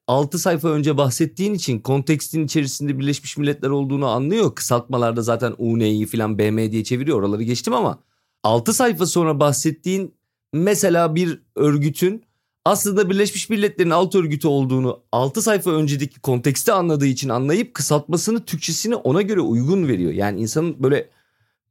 6 0.07 0.39
sayfa 0.39 0.69
önce 0.69 0.97
bahsettiğin 0.97 1.55
için 1.55 1.81
kontekstin 1.81 2.45
içerisinde 2.45 2.99
Birleşmiş 2.99 3.37
Milletler 3.37 3.71
olduğunu 3.71 4.07
anlıyor. 4.07 4.55
Kısaltmalarda 4.55 5.23
zaten 5.23 5.55
UN'yi 5.59 6.07
falan 6.07 6.39
BM 6.39 6.73
diye 6.73 6.85
çeviriyor 6.85 7.19
oraları 7.19 7.43
geçtim 7.43 7.75
ama 7.75 7.99
6 8.43 8.73
sayfa 8.73 9.07
sonra 9.07 9.41
bahsettiğin 9.41 10.15
mesela 10.53 11.15
bir 11.15 11.43
örgütün 11.57 12.25
aslında 12.69 13.11
Birleşmiş 13.11 13.49
Milletler'in 13.49 13.91
alt 13.91 14.15
örgütü 14.15 14.49
olduğunu 14.49 15.03
6 15.13 15.43
sayfa 15.43 15.71
öncedeki 15.71 16.21
kontekste 16.21 16.73
anladığı 16.73 17.07
için 17.07 17.29
anlayıp 17.29 17.75
kısaltmasını 17.75 18.45
Türkçesini 18.45 18.95
ona 18.95 19.23
göre 19.23 19.41
uygun 19.41 19.89
veriyor. 19.89 20.13
Yani 20.13 20.41
insanın 20.41 20.83
böyle 20.83 21.09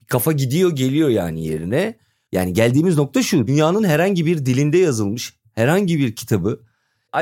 kafa 0.08 0.32
gidiyor 0.32 0.76
geliyor 0.76 1.10
yani 1.10 1.46
yerine. 1.46 1.98
Yani 2.32 2.54
geldiğimiz 2.54 2.98
nokta 2.98 3.24
şu 3.24 3.48
dünyanın 3.48 3.84
herhangi 3.84 4.26
bir 4.26 4.46
dilinde 4.46 4.78
yazılmış 4.78 5.34
herhangi 5.54 6.00
bir 6.00 6.16
kitabı 6.16 6.60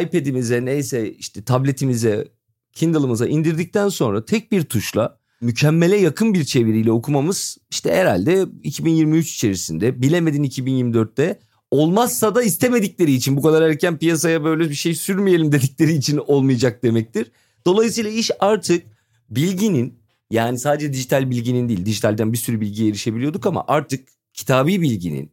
iPad'imize 0.02 0.66
neyse 0.66 1.12
işte 1.12 1.44
tabletimize 1.44 2.28
Kindle'ımıza 2.74 3.28
indirdikten 3.28 3.90
sonra 3.90 4.26
tek 4.26 4.52
bir 4.52 4.64
tuşla 4.64 5.20
mükemmele 5.42 5.98
yakın 5.98 6.34
bir 6.34 6.44
çeviriyle 6.44 6.92
okumamız 6.92 7.58
işte 7.70 7.92
herhalde 7.94 8.46
2023 8.64 9.34
içerisinde 9.34 10.02
bilemedin 10.02 10.44
2024'te 10.44 11.40
olmazsa 11.76 12.36
da 12.36 12.44
istemedikleri 12.44 13.12
için 13.12 13.38
bu 13.38 13.42
kadar 13.42 13.62
erken 13.62 13.98
piyasaya 13.98 14.44
böyle 14.44 14.70
bir 14.70 14.76
şey 14.76 14.96
sürmeyelim 14.96 15.52
dedikleri 15.52 15.94
için 15.94 16.18
olmayacak 16.18 16.84
demektir. 16.84 17.32
Dolayısıyla 17.66 18.12
iş 18.12 18.32
artık 18.40 18.84
bilginin 19.30 20.00
yani 20.32 20.60
sadece 20.60 20.94
dijital 20.94 21.30
bilginin 21.30 21.70
değil 21.70 21.86
dijitalden 21.86 22.34
bir 22.34 22.38
sürü 22.38 22.62
bilgiye 22.62 22.90
erişebiliyorduk 22.90 23.46
ama 23.46 23.64
artık 23.68 24.08
kitabi 24.34 24.82
bilginin 24.82 25.32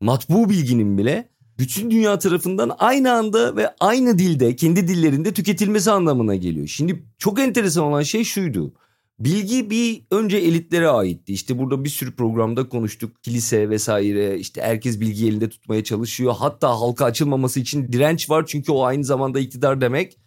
matbu 0.00 0.50
bilginin 0.50 0.98
bile 0.98 1.28
bütün 1.58 1.90
dünya 1.90 2.18
tarafından 2.18 2.76
aynı 2.78 3.12
anda 3.12 3.56
ve 3.56 3.74
aynı 3.80 4.18
dilde 4.18 4.56
kendi 4.56 4.88
dillerinde 4.88 5.34
tüketilmesi 5.34 5.90
anlamına 5.90 6.34
geliyor. 6.34 6.66
Şimdi 6.66 7.02
çok 7.18 7.40
enteresan 7.40 7.84
olan 7.84 8.02
şey 8.02 8.24
şuydu. 8.24 8.74
Bilgi 9.20 9.70
bir 9.70 10.02
önce 10.10 10.36
elitlere 10.36 10.88
aitti. 10.88 11.32
İşte 11.32 11.58
burada 11.58 11.84
bir 11.84 11.88
sürü 11.88 12.16
programda 12.16 12.68
konuştuk. 12.68 13.22
Kilise 13.22 13.70
vesaire 13.70 14.38
işte 14.38 14.62
herkes 14.62 15.00
bilgi 15.00 15.26
elinde 15.26 15.48
tutmaya 15.48 15.84
çalışıyor. 15.84 16.34
Hatta 16.38 16.68
halka 16.68 17.04
açılmaması 17.04 17.60
için 17.60 17.92
direnç 17.92 18.30
var 18.30 18.46
çünkü 18.46 18.72
o 18.72 18.84
aynı 18.84 19.04
zamanda 19.04 19.40
iktidar 19.40 19.80
demek. 19.80 20.18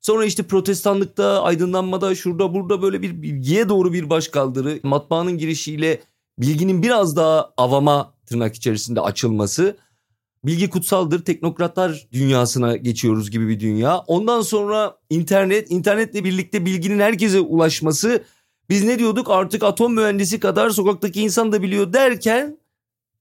Sonra 0.00 0.24
işte 0.24 0.42
protestanlıkta, 0.42 1.42
aydınlanmada, 1.42 2.14
şurada 2.14 2.54
burada 2.54 2.82
böyle 2.82 3.02
bir 3.02 3.22
bilgiye 3.22 3.68
doğru 3.68 3.92
bir 3.92 4.10
baş 4.10 4.28
kaldırı. 4.28 4.80
Matbaanın 4.82 5.38
girişiyle 5.38 6.00
bilginin 6.38 6.82
biraz 6.82 7.16
daha 7.16 7.52
avama 7.56 8.14
tırnak 8.26 8.54
içerisinde 8.54 9.00
açılması. 9.00 9.76
Bilgi 10.46 10.70
kutsaldır, 10.70 11.24
teknokratlar 11.24 12.08
dünyasına 12.12 12.76
geçiyoruz 12.76 13.30
gibi 13.30 13.48
bir 13.48 13.60
dünya. 13.60 13.98
Ondan 13.98 14.40
sonra 14.40 14.98
internet, 15.10 15.70
internetle 15.70 16.24
birlikte 16.24 16.64
bilginin 16.64 16.98
herkese 16.98 17.40
ulaşması 17.40 18.24
biz 18.70 18.84
ne 18.84 18.98
diyorduk 18.98 19.30
artık 19.30 19.62
atom 19.62 19.94
mühendisi 19.94 20.40
kadar 20.40 20.70
sokaktaki 20.70 21.22
insan 21.22 21.52
da 21.52 21.62
biliyor 21.62 21.92
derken 21.92 22.58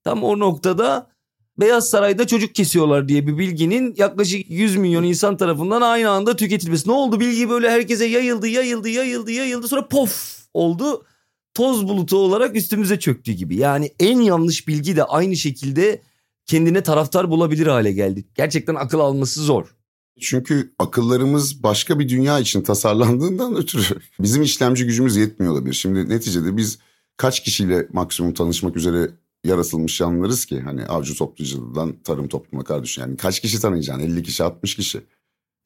tam 0.04 0.24
o 0.24 0.40
noktada 0.40 1.14
Beyaz 1.60 1.90
Saray'da 1.90 2.28
çocuk 2.28 2.56
kesiyorlar 2.56 3.08
diye 3.08 3.28
bir 3.28 3.38
bilginin 3.38 3.94
yaklaşık 3.98 4.50
100 4.50 4.76
milyon 4.76 5.04
insan 5.04 5.38
tarafından 5.38 5.82
aynı 5.82 6.10
anda 6.10 6.36
tüketilmesi. 6.36 6.90
Ne 6.90 6.94
oldu? 6.94 7.20
Bilgi 7.20 7.50
böyle 7.50 7.70
herkese 7.70 8.06
yayıldı, 8.06 8.48
yayıldı, 8.48 8.90
yayıldı, 8.90 9.32
yayıldı. 9.32 9.68
Sonra 9.68 9.88
pof 9.88 10.40
oldu. 10.54 11.06
Toz 11.54 11.88
bulutu 11.88 12.18
olarak 12.18 12.56
üstümüze 12.56 13.00
çöktü 13.00 13.32
gibi. 13.32 13.56
Yani 13.56 13.92
en 14.00 14.20
yanlış 14.20 14.68
bilgi 14.68 14.96
de 14.96 15.04
aynı 15.04 15.36
şekilde 15.36 16.02
kendine 16.46 16.84
taraftar 16.84 17.30
bulabilir 17.30 17.68
hale 17.68 17.92
geldi. 17.92 18.26
Gerçekten 18.36 18.76
akıl 18.76 19.00
alması 19.00 19.42
zor. 19.42 19.76
Çünkü 20.20 20.74
akıllarımız 20.80 21.64
başka 21.64 22.00
bir 22.00 22.10
dünya 22.10 22.40
için 22.40 22.62
tasarlandığından 22.62 23.56
ötürü 23.58 24.00
bizim 24.20 24.42
işlemci 24.42 24.86
gücümüz 24.86 25.16
yetmiyor 25.16 25.54
olabilir. 25.54 25.74
Şimdi 25.74 26.10
neticede 26.10 26.58
biz 26.58 26.80
kaç 27.18 27.44
kişiyle 27.44 27.88
maksimum 27.94 28.34
tanışmak 28.34 28.78
üzere 28.78 29.12
yaratılmış 29.44 29.98
canlılarız 29.98 30.46
ki 30.46 30.60
hani 30.62 30.86
avcı 30.86 31.16
toplayıcıdan 31.16 31.96
tarım 32.04 32.28
topluma 32.28 32.64
kadar 32.64 32.84
düşün. 32.84 33.02
Yani 33.02 33.18
kaç 33.18 33.40
kişi 33.40 33.60
tanıyacaksın? 33.60 34.04
50 34.04 34.24
kişi 34.24 34.44
60 34.44 34.76
kişi. 34.76 34.98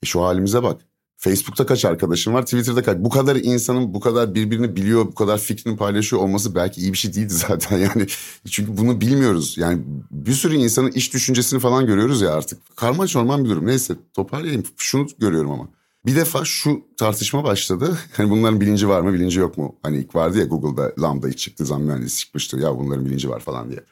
E 0.03 0.05
şu 0.05 0.21
halimize 0.21 0.63
bak. 0.63 0.81
Facebook'ta 1.17 1.65
kaç 1.65 1.85
arkadaşım 1.85 2.33
var, 2.33 2.43
Twitter'da 2.43 2.83
kaç. 2.83 2.97
Bu 2.99 3.09
kadar 3.09 3.35
insanın 3.35 3.93
bu 3.93 3.99
kadar 3.99 4.35
birbirini 4.35 4.75
biliyor, 4.75 5.05
bu 5.05 5.15
kadar 5.15 5.37
fikrini 5.37 5.77
paylaşıyor 5.77 6.21
olması 6.21 6.55
belki 6.55 6.81
iyi 6.81 6.93
bir 6.93 6.97
şey 6.97 7.13
değildi 7.13 7.33
zaten. 7.47 7.77
Yani 7.77 8.07
çünkü 8.49 8.77
bunu 8.77 9.01
bilmiyoruz. 9.01 9.57
Yani 9.57 9.81
bir 10.11 10.33
sürü 10.33 10.55
insanın 10.55 10.91
iş 10.91 11.13
düşüncesini 11.13 11.59
falan 11.59 11.85
görüyoruz 11.85 12.21
ya 12.21 12.33
artık. 12.33 12.75
Karma 12.75 13.07
çorman 13.07 13.43
bir 13.43 13.49
durum. 13.49 13.67
Neyse 13.67 13.95
toparlayayım. 14.13 14.63
Şunu 14.77 15.07
görüyorum 15.19 15.51
ama. 15.51 15.69
Bir 16.05 16.15
defa 16.15 16.45
şu 16.45 16.81
tartışma 16.97 17.43
başladı. 17.43 17.97
Hani 18.17 18.29
bunların 18.29 18.61
bilinci 18.61 18.87
var 18.89 19.01
mı, 19.01 19.13
bilinci 19.13 19.39
yok 19.39 19.57
mu? 19.57 19.75
Hani 19.83 19.97
ilk 19.97 20.15
vardı 20.15 20.39
ya 20.39 20.45
Google'da 20.45 20.93
Lambda 21.01 21.33
çıktı 21.33 21.65
zaman 21.65 21.85
mühendisi 21.85 22.19
çıkmıştı. 22.19 22.57
Ya 22.57 22.77
bunların 22.77 23.05
bilinci 23.05 23.29
var 23.29 23.39
falan 23.39 23.69
diye. 23.69 23.83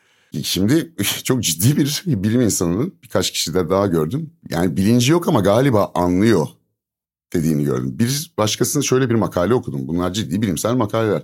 Şimdi 0.43 0.93
çok 1.23 1.43
ciddi 1.43 1.77
bir 1.77 2.03
bilim 2.05 2.41
insanının 2.41 2.93
birkaç 3.03 3.31
kişi 3.31 3.53
de 3.53 3.69
daha 3.69 3.87
gördüm. 3.87 4.33
Yani 4.49 4.77
bilinci 4.77 5.11
yok 5.11 5.27
ama 5.27 5.39
galiba 5.39 5.91
anlıyor 5.95 6.47
dediğini 7.33 7.63
gördüm. 7.63 7.99
Bir 7.99 8.33
başkasının 8.37 8.83
şöyle 8.83 9.09
bir 9.09 9.15
makale 9.15 9.53
okudum. 9.53 9.87
Bunlar 9.87 10.13
ciddi 10.13 10.41
bilimsel 10.41 10.73
makaleler. 10.73 11.23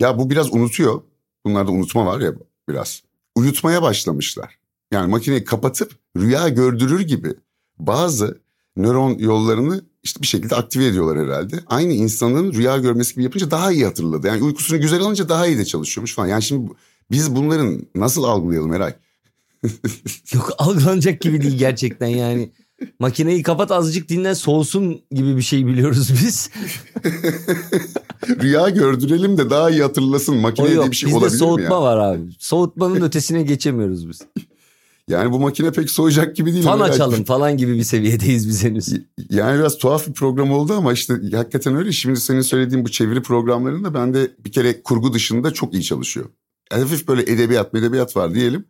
Ya 0.00 0.18
bu 0.18 0.30
biraz 0.30 0.54
unutuyor. 0.54 1.02
Bunlarda 1.44 1.70
unutma 1.70 2.06
var 2.06 2.20
ya 2.20 2.32
biraz. 2.68 3.02
Uyutmaya 3.34 3.82
başlamışlar. 3.82 4.58
Yani 4.92 5.10
makineyi 5.10 5.44
kapatıp 5.44 5.92
rüya 6.16 6.48
gördürür 6.48 7.00
gibi 7.00 7.34
bazı 7.78 8.40
nöron 8.76 9.18
yollarını 9.18 9.84
işte 10.02 10.22
bir 10.22 10.26
şekilde 10.26 10.56
aktive 10.56 10.86
ediyorlar 10.86 11.26
herhalde. 11.26 11.56
Aynı 11.66 11.92
insanın 11.92 12.52
rüya 12.52 12.78
görmesi 12.78 13.14
gibi 13.14 13.24
yapınca 13.24 13.50
daha 13.50 13.72
iyi 13.72 13.84
hatırladı. 13.84 14.26
Yani 14.26 14.42
uykusunu 14.42 14.80
güzel 14.80 15.00
alınca 15.00 15.28
daha 15.28 15.46
iyi 15.46 15.58
de 15.58 15.64
çalışıyormuş 15.64 16.14
falan. 16.14 16.28
Yani 16.28 16.42
şimdi 16.42 16.72
biz 17.10 17.36
bunların 17.36 17.86
nasıl 17.94 18.24
algılayalım 18.24 18.72
Eray? 18.72 18.94
Yok 20.32 20.52
algılanacak 20.58 21.20
gibi 21.20 21.42
değil 21.42 21.58
gerçekten 21.58 22.06
yani. 22.06 22.50
Makineyi 22.98 23.42
kapat 23.42 23.70
azıcık 23.70 24.08
dinle 24.08 24.34
soğusun 24.34 25.00
gibi 25.10 25.36
bir 25.36 25.42
şey 25.42 25.66
biliyoruz 25.66 26.10
biz. 26.22 26.50
Rüya 28.42 28.68
gördürelim 28.68 29.38
de 29.38 29.50
daha 29.50 29.70
iyi 29.70 29.82
hatırlasın. 29.82 30.36
Makine 30.36 30.68
diye 30.68 30.90
bir 30.90 30.96
şey 30.96 31.14
olabilir 31.14 31.20
mi 31.20 31.24
ya? 31.24 31.26
Bizde 31.26 31.38
soğutma 31.38 31.82
var 31.82 31.98
abi. 31.98 32.22
Soğutmanın 32.38 33.00
ötesine 33.00 33.42
geçemiyoruz 33.42 34.08
biz. 34.08 34.22
Yani 35.08 35.32
bu 35.32 35.40
makine 35.40 35.72
pek 35.72 35.90
soğuyacak 35.90 36.36
gibi 36.36 36.52
değil. 36.52 36.64
Fan 36.64 36.80
açalım 36.80 37.24
falan 37.24 37.56
gibi 37.56 37.74
bir 37.74 37.82
seviyedeyiz 37.82 38.48
biz 38.48 38.64
henüz. 38.64 38.88
Yani 39.30 39.58
biraz 39.58 39.78
tuhaf 39.78 40.08
bir 40.08 40.12
program 40.12 40.52
oldu 40.52 40.72
ama 40.72 40.92
işte 40.92 41.14
hakikaten 41.32 41.76
öyle. 41.76 41.92
Şimdi 41.92 42.20
senin 42.20 42.40
söylediğin 42.40 42.84
bu 42.84 42.90
çeviri 42.90 43.22
programlarında 43.22 43.94
bende 43.94 44.30
bir 44.44 44.52
kere 44.52 44.82
kurgu 44.82 45.12
dışında 45.12 45.50
çok 45.50 45.74
iyi 45.74 45.82
çalışıyor. 45.82 46.26
Hafif 46.72 47.08
böyle 47.08 47.22
edebiyat 47.22 47.74
edebiyat 47.74 48.16
var 48.16 48.34
diyelim. 48.34 48.64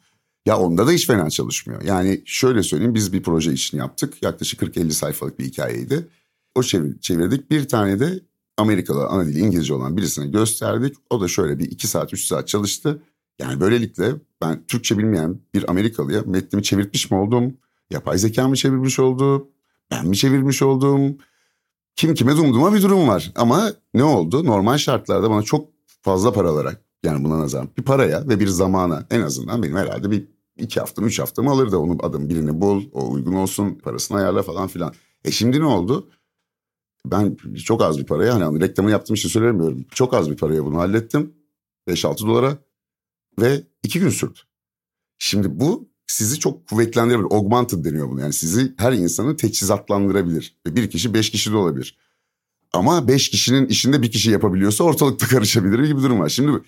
Ya 0.49 0.59
onda 0.59 0.87
da 0.87 0.91
hiç 0.91 1.07
fena 1.07 1.31
çalışmıyor. 1.31 1.83
Yani 1.83 2.23
şöyle 2.25 2.63
söyleyeyim 2.63 2.95
biz 2.95 3.13
bir 3.13 3.23
proje 3.23 3.53
için 3.53 3.79
yaptık. 3.79 4.23
Yaklaşık 4.23 4.63
40-50 4.63 4.91
sayfalık 4.91 5.39
bir 5.39 5.45
hikayeydi. 5.45 6.09
O 6.55 6.63
çevir, 6.63 7.01
çevirdik. 7.01 7.51
Bir 7.51 7.69
tane 7.69 8.01
de 8.01 8.21
Amerikalı 8.57 9.07
ana 9.07 9.27
dili 9.27 9.39
İngilizce 9.39 9.75
olan 9.75 9.97
birisine 9.97 10.27
gösterdik. 10.27 10.97
O 11.11 11.21
da 11.21 11.29
şöyle 11.29 11.59
bir 11.59 11.71
iki 11.71 11.87
saat 11.87 12.15
üç 12.15 12.25
saat 12.25 12.49
çalıştı. 12.49 13.03
Yani 13.39 13.61
böylelikle 13.61 14.15
ben 14.43 14.67
Türkçe 14.67 14.99
bilmeyen 14.99 15.41
bir 15.55 15.71
Amerikalıya 15.71 16.23
metnimi 16.27 16.63
çevirtmiş 16.63 17.11
mi 17.11 17.19
oldum? 17.19 17.57
Yapay 17.91 18.19
zeka 18.19 18.49
mı 18.49 18.57
çevirmiş 18.57 18.99
oldu? 18.99 19.49
Ben 19.91 20.07
mi 20.07 20.17
çevirmiş 20.17 20.63
oldum? 20.63 21.19
Kim 21.97 22.15
kime 22.15 22.37
dumduma 22.37 22.75
bir 22.75 22.83
durum 22.83 23.09
var. 23.09 23.33
Ama 23.35 23.73
ne 23.95 24.05
oldu? 24.05 24.45
Normal 24.45 24.79
şartlarda 24.79 25.31
bana 25.31 25.43
çok 25.43 25.69
fazla 26.03 26.33
para 26.33 26.49
alarak 26.49 26.83
yani 27.03 27.25
buna 27.25 27.39
nazaran 27.39 27.69
bir 27.79 27.83
paraya 27.83 28.29
ve 28.29 28.41
bir 28.41 28.49
zamana 28.49 29.07
en 29.11 29.21
azından 29.21 29.63
benim 29.63 29.77
herhalde 29.77 30.11
bir 30.11 30.38
iki 30.59 30.81
haftam 30.81 31.07
üç 31.07 31.19
haftamı 31.19 31.51
alır 31.51 31.73
da 31.73 31.79
onun 31.81 31.99
adım 32.03 32.29
birini 32.29 32.61
bul 32.61 32.85
o 32.93 33.13
uygun 33.13 33.33
olsun 33.33 33.75
parasını 33.75 34.19
ayarla 34.19 34.43
falan 34.43 34.69
filan. 34.69 34.95
E 35.25 35.31
şimdi 35.31 35.61
ne 35.61 35.65
oldu? 35.65 36.11
Ben 37.07 37.37
çok 37.65 37.83
az 37.83 37.99
bir 37.99 38.07
paraya 38.07 38.35
hani 38.35 38.61
reklamı 38.61 38.91
yaptığım 38.91 39.15
için 39.15 39.29
söylemiyorum. 39.29 39.85
Çok 39.91 40.15
az 40.15 40.31
bir 40.31 40.37
paraya 40.37 40.65
bunu 40.65 40.79
hallettim. 40.79 41.35
5-6 41.89 42.27
dolara 42.27 42.59
ve 43.41 43.63
iki 43.83 44.01
gün 44.01 44.11
sürdü. 44.11 44.39
Şimdi 45.19 45.61
bu 45.61 45.89
sizi 46.07 46.39
çok 46.39 46.69
kuvvetlendirebilir. 46.69 47.27
Augmented 47.31 47.85
deniyor 47.85 48.11
bunu. 48.11 48.21
Yani 48.21 48.33
sizi 48.33 48.75
her 48.77 48.93
insanı 48.93 49.37
teçhizatlandırabilir. 49.37 50.57
Bir 50.67 50.91
kişi 50.91 51.15
beş 51.15 51.31
kişi 51.31 51.53
de 51.53 51.57
olabilir. 51.57 51.99
Ama 52.73 53.09
beş 53.09 53.29
kişinin 53.29 53.67
işinde 53.67 54.03
bir 54.03 54.11
kişi 54.11 54.31
yapabiliyorsa 54.31 54.85
ortalıkta 54.85 55.27
karışabilir 55.27 55.85
gibi 55.85 55.99
bir 55.99 56.03
durum 56.03 56.21
var. 56.21 56.29
Şimdi 56.29 56.63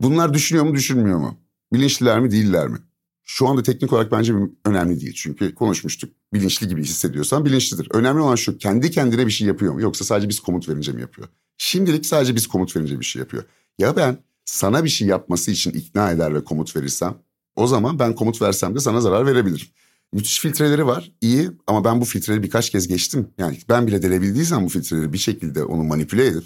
bunlar 0.00 0.34
düşünüyor 0.34 0.64
mu 0.64 0.74
düşünmüyor 0.74 1.18
mu? 1.18 1.38
Bilinçliler 1.72 2.20
mi 2.20 2.30
değiller 2.30 2.68
mi? 2.68 2.78
Şu 3.24 3.48
anda 3.48 3.62
teknik 3.62 3.92
olarak 3.92 4.12
bence 4.12 4.34
önemli 4.64 5.00
değil. 5.00 5.12
Çünkü 5.16 5.54
konuşmuştuk. 5.54 6.12
Bilinçli 6.34 6.68
gibi 6.68 6.84
hissediyorsan 6.84 7.44
bilinçlidir. 7.44 7.88
Önemli 7.90 8.20
olan 8.20 8.34
şu 8.34 8.58
kendi 8.58 8.90
kendine 8.90 9.26
bir 9.26 9.32
şey 9.32 9.48
yapıyor 9.48 9.72
mu? 9.72 9.80
Yoksa 9.80 10.04
sadece 10.04 10.28
biz 10.28 10.40
komut 10.40 10.68
verince 10.68 10.92
mi 10.92 11.00
yapıyor? 11.00 11.28
Şimdilik 11.58 12.06
sadece 12.06 12.34
biz 12.34 12.46
komut 12.46 12.76
verince 12.76 13.00
bir 13.00 13.04
şey 13.04 13.20
yapıyor. 13.20 13.44
Ya 13.78 13.96
ben 13.96 14.18
sana 14.44 14.84
bir 14.84 14.88
şey 14.88 15.08
yapması 15.08 15.50
için 15.50 15.70
ikna 15.70 16.10
eder 16.10 16.34
ve 16.34 16.44
komut 16.44 16.76
verirsem 16.76 17.14
o 17.56 17.66
zaman 17.66 17.98
ben 17.98 18.14
komut 18.14 18.42
versem 18.42 18.74
de 18.74 18.80
sana 18.80 19.00
zarar 19.00 19.26
verebilirim. 19.26 19.66
Müthiş 20.12 20.40
filtreleri 20.40 20.86
var 20.86 21.12
iyi 21.20 21.50
ama 21.66 21.84
ben 21.84 22.00
bu 22.00 22.04
filtreleri 22.04 22.42
birkaç 22.42 22.70
kez 22.70 22.88
geçtim. 22.88 23.28
Yani 23.38 23.58
ben 23.68 23.86
bile 23.86 24.02
delebildiysem 24.02 24.64
bu 24.64 24.68
filtreleri 24.68 25.12
bir 25.12 25.18
şekilde 25.18 25.64
onu 25.64 25.82
manipüle 25.82 26.26
edip 26.26 26.44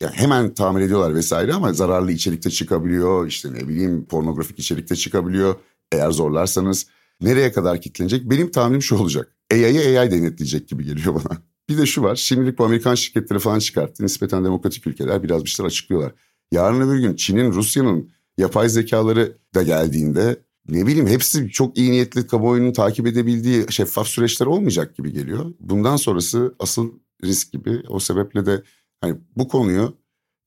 yani 0.00 0.14
hemen 0.14 0.54
tamir 0.54 0.80
ediyorlar 0.80 1.14
vesaire 1.14 1.54
ama 1.54 1.72
zararlı 1.72 2.12
içerikte 2.12 2.50
çıkabiliyor. 2.50 3.26
işte 3.26 3.54
ne 3.54 3.68
bileyim 3.68 4.04
pornografik 4.04 4.58
içerikte 4.58 4.96
çıkabiliyor. 4.96 5.54
Eğer 5.92 6.10
zorlarsanız 6.10 6.86
nereye 7.20 7.52
kadar 7.52 7.80
kilitlenecek? 7.80 8.30
Benim 8.30 8.50
tahminim 8.50 8.82
şu 8.82 8.96
olacak. 8.96 9.36
AI'ye 9.52 10.00
AI 10.00 10.10
denetleyecek 10.10 10.68
gibi 10.68 10.84
geliyor 10.84 11.14
bana. 11.14 11.38
Bir 11.68 11.78
de 11.78 11.86
şu 11.86 12.02
var. 12.02 12.16
Şimdilik 12.16 12.58
bu 12.58 12.64
Amerikan 12.64 12.94
şirketleri 12.94 13.38
falan 13.38 13.58
çıkarttı. 13.58 14.04
Nispeten 14.04 14.44
demokratik 14.44 14.86
ülkeler 14.86 15.22
biraz 15.22 15.44
bir 15.44 15.50
şeyler 15.50 15.66
açıklıyorlar. 15.66 16.12
Yarın 16.52 16.80
öbür 16.80 16.98
gün 17.00 17.16
Çin'in, 17.16 17.52
Rusya'nın 17.52 18.10
yapay 18.38 18.68
zekaları 18.68 19.38
da 19.54 19.62
geldiğinde 19.62 20.42
ne 20.68 20.86
bileyim 20.86 21.06
hepsi 21.06 21.50
çok 21.50 21.78
iyi 21.78 21.90
niyetli 21.90 22.26
kamuoyunun 22.26 22.72
takip 22.72 23.06
edebildiği 23.06 23.66
şeffaf 23.70 24.06
süreçler 24.06 24.46
olmayacak 24.46 24.96
gibi 24.96 25.12
geliyor. 25.12 25.54
Bundan 25.60 25.96
sonrası 25.96 26.54
asıl 26.58 26.92
risk 27.24 27.52
gibi. 27.52 27.82
O 27.88 28.00
sebeple 28.00 28.46
de 28.46 28.62
hani 29.00 29.16
bu 29.36 29.48
konuyu 29.48 29.96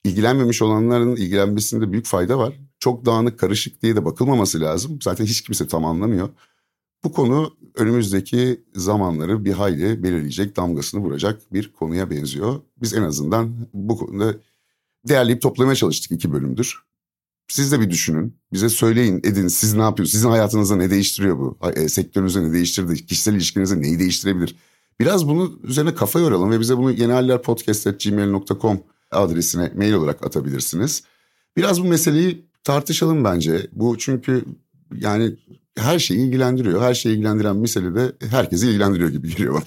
ilgilenmemiş 0.04 0.62
olanların 0.62 1.16
ilgilenmesinde 1.16 1.92
büyük 1.92 2.06
fayda 2.06 2.38
var. 2.38 2.60
Çok 2.82 3.06
dağınık, 3.06 3.40
karışık 3.40 3.82
diye 3.82 3.96
de 3.96 4.06
bakılmaması 4.06 4.62
lazım. 4.62 5.00
Zaten 5.02 5.26
hiç 5.26 5.42
kimse 5.42 5.68
tam 5.68 5.86
anlamıyor. 5.86 6.30
Bu 7.04 7.12
konu 7.12 7.58
önümüzdeki 7.76 8.64
zamanları 8.76 9.46
bir 9.46 9.54
hayli 9.54 10.04
belirleyecek, 10.04 10.58
damgasını 10.58 11.02
vuracak 11.02 11.54
bir 11.54 11.72
konuya 11.72 12.10
benziyor. 12.10 12.62
Biz 12.82 12.94
en 12.94 13.02
azından 13.02 13.68
bu 13.74 13.98
konuda 13.98 14.36
değerleyip 15.08 15.42
toplamaya 15.42 15.76
çalıştık 15.76 16.12
iki 16.12 16.34
bölümdür. 16.34 16.84
Siz 17.48 17.72
de 17.72 17.80
bir 17.80 17.90
düşünün. 17.90 18.38
Bize 18.54 18.70
söyleyin, 18.70 19.18
edin. 19.18 19.48
Siz 19.48 19.74
ne 19.74 19.82
yapıyorsunuz? 19.82 20.12
Sizin 20.12 20.30
hayatınızda 20.30 20.76
ne 20.76 20.90
değiştiriyor 20.90 21.40
bu? 21.40 21.58
E, 21.76 21.90
sektörünüzde 21.90 22.44
ne 22.44 22.54
değiştirdi? 22.54 23.06
Kişisel 23.06 23.34
ilişkinizde 23.34 23.82
neyi 23.82 24.00
değiştirebilir? 24.00 24.56
Biraz 25.00 25.28
bunu 25.28 25.60
üzerine 25.64 25.96
kafa 25.96 26.20
yoralım 26.20 26.52
ve 26.52 26.60
bize 26.60 26.78
bunu 26.78 26.92
yenihalllerpodcast.gmail.com 26.92 28.80
adresine 29.12 29.72
mail 29.76 29.94
olarak 29.94 30.26
atabilirsiniz. 30.26 31.04
Biraz 31.58 31.82
bu 31.82 31.86
meseleyi 31.88 32.51
tartışalım 32.64 33.24
bence. 33.24 33.68
Bu 33.72 33.98
çünkü 33.98 34.46
yani 34.96 35.36
her 35.78 36.00
şeyi 36.00 36.20
ilgilendiriyor. 36.20 36.82
Her 36.82 36.94
şeyi 36.94 37.16
ilgilendiren 37.16 37.56
mesele 37.56 37.96
de 37.96 38.12
herkesi 38.30 38.68
ilgilendiriyor 38.68 39.10
gibi 39.10 39.30
geliyor 39.30 39.54
bana. 39.54 39.64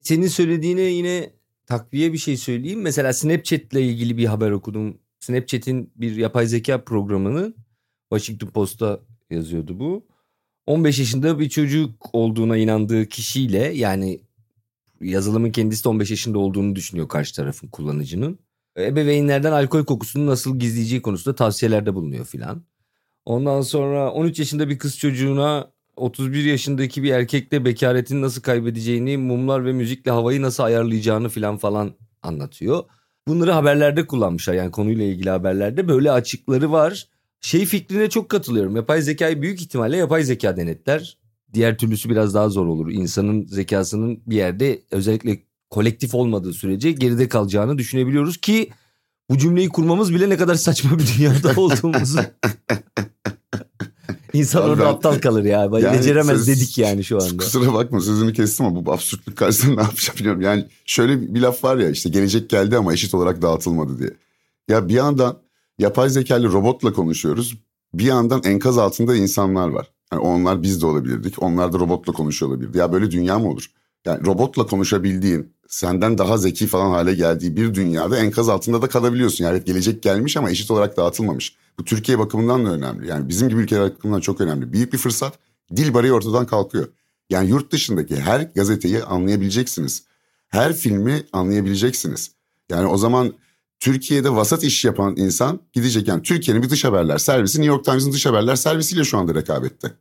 Senin 0.00 0.28
söylediğine 0.28 0.80
yine 0.80 1.30
takviye 1.66 2.12
bir 2.12 2.18
şey 2.18 2.36
söyleyeyim. 2.36 2.80
Mesela 2.80 3.12
Snapchat 3.12 3.72
ile 3.72 3.82
ilgili 3.82 4.16
bir 4.16 4.26
haber 4.26 4.50
okudum. 4.50 4.98
Snapchat'in 5.20 5.92
bir 5.96 6.16
yapay 6.16 6.46
zeka 6.46 6.84
programını 6.84 7.54
Washington 8.10 8.48
Post'ta 8.48 9.00
yazıyordu 9.30 9.78
bu. 9.78 10.06
15 10.66 10.98
yaşında 10.98 11.38
bir 11.38 11.48
çocuk 11.48 12.14
olduğuna 12.14 12.56
inandığı 12.56 13.08
kişiyle 13.08 13.58
yani 13.58 14.20
yazılımın 15.00 15.50
kendisi 15.50 15.84
de 15.84 15.88
15 15.88 16.10
yaşında 16.10 16.38
olduğunu 16.38 16.76
düşünüyor 16.76 17.08
karşı 17.08 17.34
tarafın 17.34 17.68
kullanıcının. 17.68 18.38
Ebeveynlerden 18.78 19.52
alkol 19.52 19.84
kokusunu 19.84 20.26
nasıl 20.26 20.58
gizleyeceği 20.58 21.02
konusunda 21.02 21.36
tavsiyelerde 21.36 21.94
bulunuyor 21.94 22.24
filan. 22.24 22.64
Ondan 23.24 23.60
sonra 23.60 24.12
13 24.12 24.38
yaşında 24.38 24.68
bir 24.68 24.78
kız 24.78 24.98
çocuğuna 24.98 25.72
31 25.96 26.44
yaşındaki 26.44 27.02
bir 27.02 27.10
erkekle 27.10 27.64
bekaretini 27.64 28.22
nasıl 28.22 28.42
kaybedeceğini, 28.42 29.16
mumlar 29.16 29.64
ve 29.64 29.72
müzikle 29.72 30.10
havayı 30.10 30.42
nasıl 30.42 30.62
ayarlayacağını 30.62 31.28
filan 31.28 31.56
falan 31.56 31.94
anlatıyor. 32.22 32.84
Bunları 33.28 33.52
haberlerde 33.52 34.06
kullanmışlar 34.06 34.54
yani 34.54 34.70
konuyla 34.70 35.04
ilgili 35.04 35.30
haberlerde 35.30 35.88
böyle 35.88 36.10
açıkları 36.12 36.72
var. 36.72 37.08
Şey 37.40 37.64
fikrine 37.66 38.10
çok 38.10 38.28
katılıyorum. 38.28 38.76
Yapay 38.76 39.02
zekayı 39.02 39.42
büyük 39.42 39.60
ihtimalle 39.62 39.96
yapay 39.96 40.24
zeka 40.24 40.56
denetler. 40.56 41.18
Diğer 41.54 41.78
türlüsü 41.78 42.10
biraz 42.10 42.34
daha 42.34 42.48
zor 42.48 42.66
olur. 42.66 42.90
İnsanın 42.90 43.46
zekasının 43.46 44.22
bir 44.26 44.36
yerde 44.36 44.82
özellikle 44.90 45.42
kolektif 45.74 46.14
olmadığı 46.14 46.52
sürece 46.52 46.92
geride 46.92 47.28
kalacağını 47.28 47.78
düşünebiliyoruz 47.78 48.36
ki 48.36 48.70
bu 49.30 49.38
cümleyi 49.38 49.68
kurmamız 49.68 50.14
bile 50.14 50.28
ne 50.28 50.36
kadar 50.36 50.54
saçma 50.54 50.98
bir 50.98 51.06
dünyada 51.06 51.60
olduğumuzu. 51.60 52.20
İnsan 54.32 54.62
Abi 54.62 54.68
orada 54.68 54.82
ben, 54.82 54.86
aptal 54.86 55.18
kalır 55.18 55.44
ya. 55.44 55.60
Yani 55.60 55.98
Beceremez 55.98 56.36
söz, 56.36 56.48
dedik 56.48 56.78
yani 56.78 57.04
şu 57.04 57.22
anda. 57.22 57.36
Kusura 57.36 57.74
bakma 57.74 58.00
sözünü 58.00 58.32
kestim 58.32 58.66
ama 58.66 58.86
bu 58.86 58.92
absürtlük 58.92 59.36
karşısında 59.36 59.74
ne 59.74 59.82
yapacağım 59.82 60.18
bilmiyorum. 60.18 60.40
Yani 60.40 60.66
şöyle 60.86 61.34
bir 61.34 61.40
laf 61.40 61.64
var 61.64 61.76
ya 61.76 61.90
işte 61.90 62.08
gelecek 62.08 62.50
geldi 62.50 62.76
ama 62.76 62.92
eşit 62.92 63.14
olarak 63.14 63.42
dağıtılmadı 63.42 63.98
diye. 63.98 64.10
Ya 64.68 64.88
bir 64.88 64.94
yandan 64.94 65.38
yapay 65.78 66.10
zekalı 66.10 66.52
robotla 66.52 66.92
konuşuyoruz. 66.92 67.54
Bir 67.94 68.04
yandan 68.04 68.42
enkaz 68.44 68.78
altında 68.78 69.16
insanlar 69.16 69.68
var. 69.68 69.90
Yani 70.12 70.22
onlar 70.22 70.62
biz 70.62 70.82
de 70.82 70.86
olabilirdik. 70.86 71.42
Onlar 71.42 71.72
da 71.72 71.78
robotla 71.78 72.12
konuşuyor 72.12 72.50
olabilirdi. 72.52 72.78
Ya 72.78 72.92
böyle 72.92 73.10
dünya 73.10 73.38
mı 73.38 73.48
olur? 73.48 73.70
Yani 74.06 74.26
robotla 74.26 74.66
konuşabildiğin, 74.66 75.53
senden 75.68 76.18
daha 76.18 76.38
zeki 76.38 76.66
falan 76.66 76.90
hale 76.90 77.14
geldiği 77.14 77.56
bir 77.56 77.74
dünyada 77.74 78.18
enkaz 78.18 78.48
altında 78.48 78.82
da 78.82 78.88
kalabiliyorsun. 78.88 79.44
Yani 79.44 79.64
gelecek 79.64 80.02
gelmiş 80.02 80.36
ama 80.36 80.50
eşit 80.50 80.70
olarak 80.70 80.96
dağıtılmamış. 80.96 81.56
Bu 81.78 81.84
Türkiye 81.84 82.18
bakımından 82.18 82.66
da 82.66 82.70
önemli. 82.70 83.08
Yani 83.08 83.28
bizim 83.28 83.48
gibi 83.48 83.60
ülkeler 83.60 83.82
bakımından 83.82 84.20
çok 84.20 84.40
önemli. 84.40 84.72
Büyük 84.72 84.92
bir 84.92 84.98
fırsat. 84.98 85.38
Dil 85.76 85.94
bariyeri 85.94 86.14
ortadan 86.14 86.46
kalkıyor. 86.46 86.88
Yani 87.30 87.48
yurt 87.48 87.72
dışındaki 87.72 88.16
her 88.16 88.40
gazeteyi 88.40 89.02
anlayabileceksiniz. 89.02 90.02
Her 90.48 90.76
filmi 90.76 91.22
anlayabileceksiniz. 91.32 92.30
Yani 92.70 92.86
o 92.86 92.96
zaman 92.96 93.34
Türkiye'de 93.80 94.30
vasat 94.30 94.64
iş 94.64 94.84
yapan 94.84 95.16
insan 95.16 95.60
gidecek. 95.72 96.08
Yani 96.08 96.22
Türkiye'nin 96.22 96.62
bir 96.62 96.70
dış 96.70 96.84
haberler 96.84 97.18
servisi 97.18 97.58
New 97.58 97.74
York 97.74 97.84
Times'ın 97.84 98.12
dış 98.12 98.26
haberler 98.26 98.56
servisiyle 98.56 99.04
şu 99.04 99.18
anda 99.18 99.34
rekabette. 99.34 99.92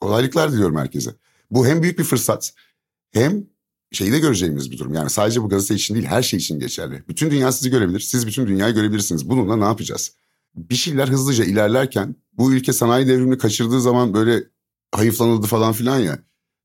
Kolaylıklar 0.00 0.52
diliyorum 0.52 0.76
herkese. 0.76 1.14
Bu 1.50 1.66
hem 1.66 1.82
büyük 1.82 1.98
bir 1.98 2.04
fırsat 2.04 2.52
hem 3.12 3.46
şeyi 3.92 4.12
de 4.12 4.18
göreceğimiz 4.18 4.70
bir 4.70 4.78
durum. 4.78 4.94
Yani 4.94 5.10
sadece 5.10 5.42
bu 5.42 5.48
gazete 5.48 5.74
için 5.74 5.94
değil 5.94 6.06
her 6.06 6.22
şey 6.22 6.38
için 6.38 6.58
geçerli. 6.58 7.04
Bütün 7.08 7.30
dünya 7.30 7.52
sizi 7.52 7.70
görebilir. 7.70 8.00
Siz 8.00 8.26
bütün 8.26 8.46
dünyayı 8.46 8.74
görebilirsiniz. 8.74 9.28
Bununla 9.28 9.56
ne 9.56 9.64
yapacağız? 9.64 10.12
Bir 10.54 10.74
şeyler 10.74 11.08
hızlıca 11.08 11.44
ilerlerken 11.44 12.16
bu 12.32 12.52
ülke 12.52 12.72
sanayi 12.72 13.08
devrimini 13.08 13.38
kaçırdığı 13.38 13.80
zaman 13.80 14.14
böyle 14.14 14.44
hayıflanıldı 14.94 15.46
falan 15.46 15.72
filan 15.72 15.98
ya. 15.98 16.18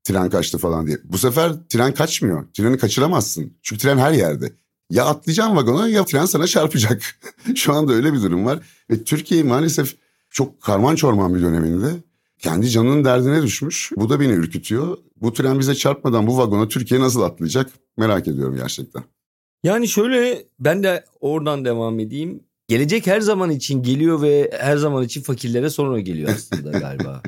Tren 0.04 0.30
kaçtı 0.30 0.58
falan 0.58 0.86
diye. 0.86 0.98
Bu 1.04 1.18
sefer 1.18 1.52
tren 1.68 1.94
kaçmıyor. 1.94 2.46
Treni 2.54 2.78
kaçıramazsın. 2.78 3.52
Çünkü 3.62 3.82
tren 3.82 3.98
her 3.98 4.12
yerde. 4.12 4.52
Ya 4.90 5.04
atlayacaksın 5.04 5.56
vagona 5.56 5.88
ya 5.88 6.04
tren 6.04 6.24
sana 6.24 6.46
çarpacak. 6.46 7.02
Şu 7.54 7.72
anda 7.72 7.92
öyle 7.92 8.12
bir 8.12 8.22
durum 8.22 8.44
var. 8.44 8.66
Ve 8.90 9.04
Türkiye 9.04 9.42
maalesef 9.42 9.96
çok 10.30 10.62
karman 10.62 10.94
çorman 10.94 11.34
bir 11.34 11.42
döneminde 11.42 11.90
kendi 12.42 12.70
canının 12.70 13.04
derdine 13.04 13.42
düşmüş. 13.42 13.90
Bu 13.96 14.08
da 14.08 14.20
beni 14.20 14.32
ürkütüyor. 14.32 14.98
Bu 15.16 15.32
tren 15.32 15.58
bize 15.58 15.74
çarpmadan 15.74 16.26
bu 16.26 16.38
vagona 16.38 16.68
Türkiye 16.68 17.00
nasıl 17.00 17.22
atlayacak 17.22 17.70
merak 17.96 18.28
ediyorum 18.28 18.56
gerçekten. 18.56 19.02
Yani 19.64 19.88
şöyle 19.88 20.44
ben 20.60 20.82
de 20.82 21.04
oradan 21.20 21.64
devam 21.64 22.00
edeyim. 22.00 22.40
Gelecek 22.68 23.06
her 23.06 23.20
zaman 23.20 23.50
için 23.50 23.82
geliyor 23.82 24.22
ve 24.22 24.50
her 24.60 24.76
zaman 24.76 25.04
için 25.04 25.22
fakirlere 25.22 25.70
sonra 25.70 26.00
geliyor 26.00 26.28
aslında 26.28 26.70
galiba. 26.78 27.22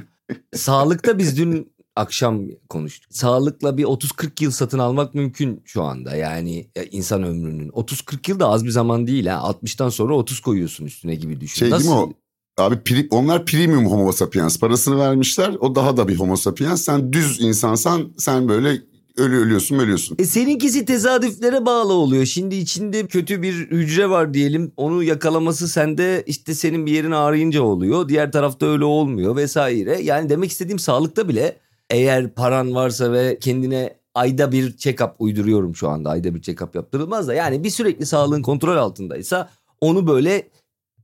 Sağlıkta 0.54 1.18
biz 1.18 1.38
dün 1.38 1.74
akşam 1.96 2.42
konuştuk. 2.68 3.12
Sağlıkla 3.14 3.78
bir 3.78 3.84
30-40 3.84 4.44
yıl 4.44 4.50
satın 4.50 4.78
almak 4.78 5.14
mümkün 5.14 5.62
şu 5.64 5.82
anda. 5.82 6.16
Yani 6.16 6.70
e, 6.76 6.84
insan 6.86 7.22
ömrünün. 7.22 7.68
30-40 7.68 8.30
yıl 8.30 8.40
da 8.40 8.48
az 8.48 8.64
bir 8.64 8.70
zaman 8.70 9.06
değil 9.06 9.26
ha. 9.26 9.56
60'tan 9.62 9.90
sonra 9.90 10.14
30 10.14 10.40
koyuyorsun 10.40 10.84
üstüne 10.84 11.14
gibi 11.14 11.40
düşün. 11.40 11.58
Şey 11.58 11.70
değil 11.70 11.84
mi 11.84 11.90
o? 11.90 12.12
Abi 12.58 12.80
pri, 12.80 13.06
onlar 13.10 13.44
premium 13.44 13.86
homo 13.86 14.12
sapiens 14.12 14.58
parasını 14.58 14.98
vermişler. 14.98 15.56
O 15.60 15.74
daha 15.74 15.96
da 15.96 16.08
bir 16.08 16.16
homo 16.16 16.36
sapiens. 16.36 16.82
Sen 16.82 17.12
düz 17.12 17.40
insansan 17.40 18.12
sen 18.18 18.48
böyle 18.48 18.68
ölü 19.16 19.36
ölüyorsun 19.36 19.78
ölüyorsun. 19.78 20.16
E 20.18 20.24
seninkisi 20.24 20.84
tesadüflere 20.84 21.66
bağlı 21.66 21.92
oluyor. 21.92 22.24
Şimdi 22.24 22.54
içinde 22.54 23.06
kötü 23.06 23.42
bir 23.42 23.54
hücre 23.54 24.10
var 24.10 24.34
diyelim. 24.34 24.72
Onu 24.76 25.02
yakalaması 25.02 25.68
sende 25.68 26.24
işte 26.26 26.54
senin 26.54 26.86
bir 26.86 26.92
yerin 26.92 27.10
ağrıyınca 27.10 27.62
oluyor. 27.62 28.08
Diğer 28.08 28.32
tarafta 28.32 28.66
öyle 28.66 28.84
olmuyor 28.84 29.36
vesaire. 29.36 30.00
Yani 30.02 30.28
demek 30.28 30.50
istediğim 30.50 30.78
sağlıkta 30.78 31.28
bile 31.28 31.56
eğer 31.90 32.34
paran 32.34 32.74
varsa 32.74 33.12
ve 33.12 33.38
kendine 33.40 33.96
ayda 34.14 34.52
bir 34.52 34.72
check-up 34.72 35.10
uyduruyorum 35.18 35.76
şu 35.76 35.88
anda. 35.88 36.10
Ayda 36.10 36.34
bir 36.34 36.42
check-up 36.42 36.76
yaptırılmaz 36.76 37.28
da 37.28 37.34
yani 37.34 37.64
bir 37.64 37.70
sürekli 37.70 38.06
sağlığın 38.06 38.42
kontrol 38.42 38.76
altındaysa 38.76 39.50
onu 39.80 40.06
böyle 40.06 40.48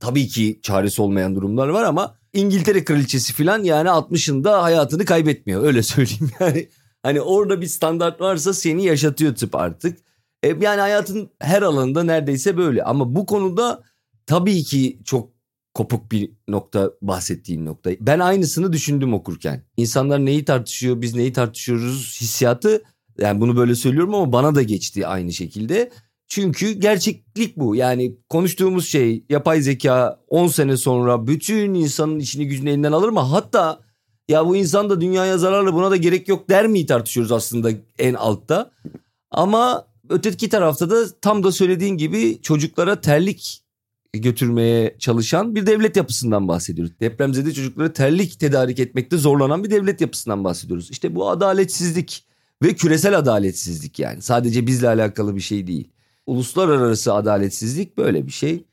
tabii 0.01 0.27
ki 0.27 0.59
çaresi 0.61 1.01
olmayan 1.01 1.35
durumlar 1.35 1.67
var 1.67 1.83
ama 1.83 2.15
İngiltere 2.33 2.83
kraliçesi 2.83 3.33
falan 3.33 3.63
yani 3.63 3.89
60'ında 3.89 4.61
hayatını 4.61 5.05
kaybetmiyor 5.05 5.63
öyle 5.63 5.83
söyleyeyim 5.93 6.31
yani. 6.39 6.69
Hani 7.03 7.21
orada 7.21 7.61
bir 7.61 7.67
standart 7.67 8.21
varsa 8.21 8.53
seni 8.53 8.85
yaşatıyor 8.85 9.35
tıp 9.35 9.55
artık. 9.55 9.97
E, 10.43 10.47
yani 10.47 10.81
hayatın 10.81 11.29
her 11.39 11.61
alanında 11.61 12.03
neredeyse 12.03 12.57
böyle 12.57 12.83
ama 12.83 13.15
bu 13.15 13.25
konuda 13.25 13.83
tabii 14.25 14.63
ki 14.63 14.99
çok 15.03 15.29
kopuk 15.73 16.11
bir 16.11 16.31
nokta 16.47 16.91
bahsettiğin 17.01 17.65
nokta. 17.65 17.91
Ben 17.99 18.19
aynısını 18.19 18.73
düşündüm 18.73 19.13
okurken. 19.13 19.63
İnsanlar 19.77 20.25
neyi 20.25 20.45
tartışıyor, 20.45 21.01
biz 21.01 21.15
neyi 21.15 21.33
tartışıyoruz 21.33 22.17
hissiyatı. 22.21 22.83
Yani 23.19 23.41
bunu 23.41 23.55
böyle 23.57 23.75
söylüyorum 23.75 24.15
ama 24.15 24.33
bana 24.33 24.55
da 24.55 24.61
geçti 24.61 25.07
aynı 25.07 25.33
şekilde. 25.33 25.91
Çünkü 26.31 26.71
gerçeklik 26.71 27.57
bu. 27.57 27.75
Yani 27.75 28.15
konuştuğumuz 28.29 28.87
şey 28.87 29.25
yapay 29.29 29.61
zeka 29.61 30.19
10 30.27 30.47
sene 30.47 30.77
sonra 30.77 31.27
bütün 31.27 31.73
insanın 31.73 32.19
içini 32.19 32.47
gücünü 32.47 32.69
elinden 32.69 32.91
alır 32.91 33.09
mı? 33.09 33.19
Hatta 33.19 33.79
ya 34.29 34.47
bu 34.47 34.55
insan 34.55 34.89
da 34.89 35.01
dünyaya 35.01 35.37
zararlı 35.37 35.73
buna 35.73 35.91
da 35.91 35.95
gerek 35.95 36.27
yok 36.27 36.49
der 36.49 36.67
mi 36.67 36.85
tartışıyoruz 36.85 37.31
aslında 37.31 37.71
en 37.99 38.13
altta. 38.13 38.71
Ama 39.31 39.87
öteki 40.09 40.49
tarafta 40.49 40.89
da 40.89 41.05
tam 41.21 41.43
da 41.43 41.51
söylediğin 41.51 41.97
gibi 41.97 42.39
çocuklara 42.41 43.01
terlik 43.01 43.63
götürmeye 44.13 44.95
çalışan 44.99 45.55
bir 45.55 45.65
devlet 45.65 45.95
yapısından 45.95 46.47
bahsediyoruz. 46.47 46.99
Depremzede 46.99 47.53
çocuklara 47.53 47.93
terlik 47.93 48.39
tedarik 48.39 48.79
etmekte 48.79 49.17
zorlanan 49.17 49.63
bir 49.63 49.71
devlet 49.71 50.01
yapısından 50.01 50.43
bahsediyoruz. 50.43 50.91
İşte 50.91 51.15
bu 51.15 51.29
adaletsizlik 51.29 52.25
ve 52.63 52.73
küresel 52.73 53.17
adaletsizlik 53.17 53.99
yani. 53.99 54.21
Sadece 54.21 54.67
bizle 54.67 54.87
alakalı 54.87 55.35
bir 55.35 55.41
şey 55.41 55.67
değil. 55.67 55.91
Uluslararası 56.31 57.13
adaletsizlik 57.13 57.97
böyle 57.97 58.25
bir 58.27 58.31
şey. 58.31 58.65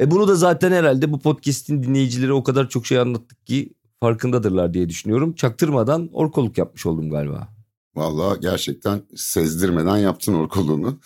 E 0.00 0.10
bunu 0.10 0.28
da 0.28 0.34
zaten 0.34 0.72
herhalde 0.72 1.12
bu 1.12 1.18
podcast'in 1.20 1.82
dinleyicileri 1.82 2.32
o 2.32 2.42
kadar 2.42 2.68
çok 2.68 2.86
şey 2.86 2.98
anlattık 2.98 3.46
ki 3.46 3.74
farkındadırlar 4.00 4.74
diye 4.74 4.88
düşünüyorum. 4.88 5.32
Çaktırmadan 5.34 6.10
orkoluk 6.12 6.58
yapmış 6.58 6.86
oldum 6.86 7.10
galiba. 7.10 7.48
Vallahi 7.96 8.40
gerçekten 8.40 9.02
sezdirmeden 9.16 9.96
yaptın 9.96 10.34
orkoluğunu. 10.34 10.98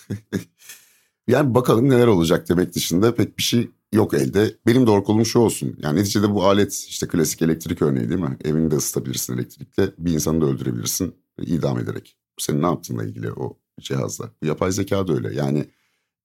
yani 1.29 1.55
bakalım 1.55 1.89
neler 1.91 2.07
olacak 2.07 2.49
demek 2.49 2.75
dışında 2.75 3.15
pek 3.15 3.39
bir 3.39 3.43
şey 3.43 3.71
yok 3.93 4.15
elde. 4.15 4.57
Benim 4.67 4.87
de 4.87 4.91
orkolum 4.91 5.27
şu 5.27 5.39
olsun. 5.39 5.77
Yani 5.83 5.99
neticede 5.99 6.35
bu 6.35 6.45
alet 6.45 6.75
işte 6.89 7.09
klasik 7.09 7.43
elektrik 7.43 7.83
örneği 7.83 8.09
değil 8.09 8.21
mi? 8.21 8.37
Evini 8.45 8.71
de 8.71 8.77
ısıtabilirsin 8.77 9.35
elektrikle. 9.35 9.93
Bir 9.99 10.13
insanı 10.13 10.41
da 10.41 10.47
öldürebilirsin 10.47 11.15
idam 11.41 11.79
ederek. 11.79 12.17
Senin 12.39 12.63
ne 12.63 12.67
yaptığınla 12.67 13.05
ilgili 13.05 13.33
o 13.33 13.59
cihazla. 13.81 14.31
Bu 14.43 14.47
yapay 14.47 14.73
zeka 14.73 15.09
da 15.09 15.13
öyle. 15.13 15.35
Yani 15.35 15.67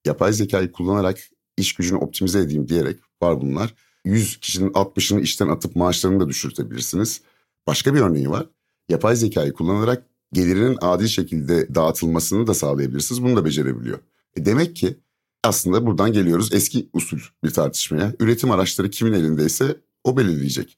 yapay 0.06 0.34
zekayı 0.34 0.72
kullanarak 0.72 1.20
iş 1.58 1.74
gücünü 1.74 1.98
optimize 1.98 2.40
edeyim 2.40 2.68
diyerek 2.68 3.00
var 3.22 3.42
bunlar. 3.42 3.74
100 4.06 4.38
kişinin 4.38 4.70
60'ını 4.70 5.22
işten 5.22 5.48
atıp 5.48 5.76
maaşlarını 5.76 6.20
da 6.20 6.30
düşürtebilirsiniz. 6.30 7.22
Başka 7.68 7.94
bir 7.94 8.00
örneği 8.00 8.30
var. 8.30 8.50
Yapay 8.90 9.16
zekayı 9.16 9.54
kullanarak 9.54 10.06
gelirinin 10.34 10.78
adil 10.82 11.08
şekilde 11.08 11.76
dağıtılmasını 11.76 12.48
da 12.48 12.54
sağlayabilirsiniz. 12.54 13.24
Bunu 13.24 13.36
da 13.36 13.46
becerebiliyor. 13.46 14.00
E 14.36 14.46
demek 14.46 14.76
ki 14.76 15.00
aslında 15.44 15.86
buradan 15.86 16.14
geliyoruz 16.14 16.54
eski 16.54 16.90
usul 16.94 17.20
bir 17.44 17.50
tartışmaya. 17.50 18.14
Üretim 18.20 18.52
araçları 18.52 18.90
kimin 18.90 19.14
elindeyse 19.14 19.82
o 20.04 20.18
belirleyecek. 20.18 20.78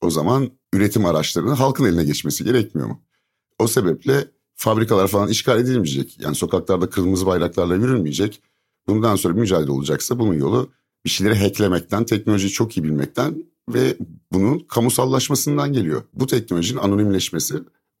O 0.00 0.10
zaman 0.10 0.50
üretim 0.72 1.04
araçlarının 1.04 1.54
halkın 1.54 1.84
eline 1.84 2.04
geçmesi 2.04 2.44
gerekmiyor 2.44 2.88
mu? 2.88 3.02
O 3.58 3.66
sebeple 3.66 4.28
fabrikalar 4.54 5.08
falan 5.08 5.28
işgal 5.28 5.60
edilmeyecek. 5.60 6.20
Yani 6.20 6.34
sokaklarda 6.34 6.90
kırmızı 6.90 7.26
bayraklarla 7.26 7.74
yürünmeyecek. 7.74 8.42
Bundan 8.88 9.16
sonra 9.16 9.34
bir 9.34 9.40
mücadele 9.40 9.70
olacaksa 9.70 10.18
bunun 10.18 10.34
yolu 10.34 10.70
bir 11.04 11.10
şeyleri 11.10 11.38
hacklemekten, 11.38 12.04
teknolojiyi 12.04 12.50
çok 12.50 12.76
iyi 12.76 12.84
bilmekten 12.84 13.44
ve 13.74 13.96
bunun 14.32 14.58
kamusallaşmasından 14.58 15.72
geliyor. 15.72 16.02
Bu 16.14 16.26
teknolojinin 16.26 16.78
anonimleşmesi, 16.78 17.54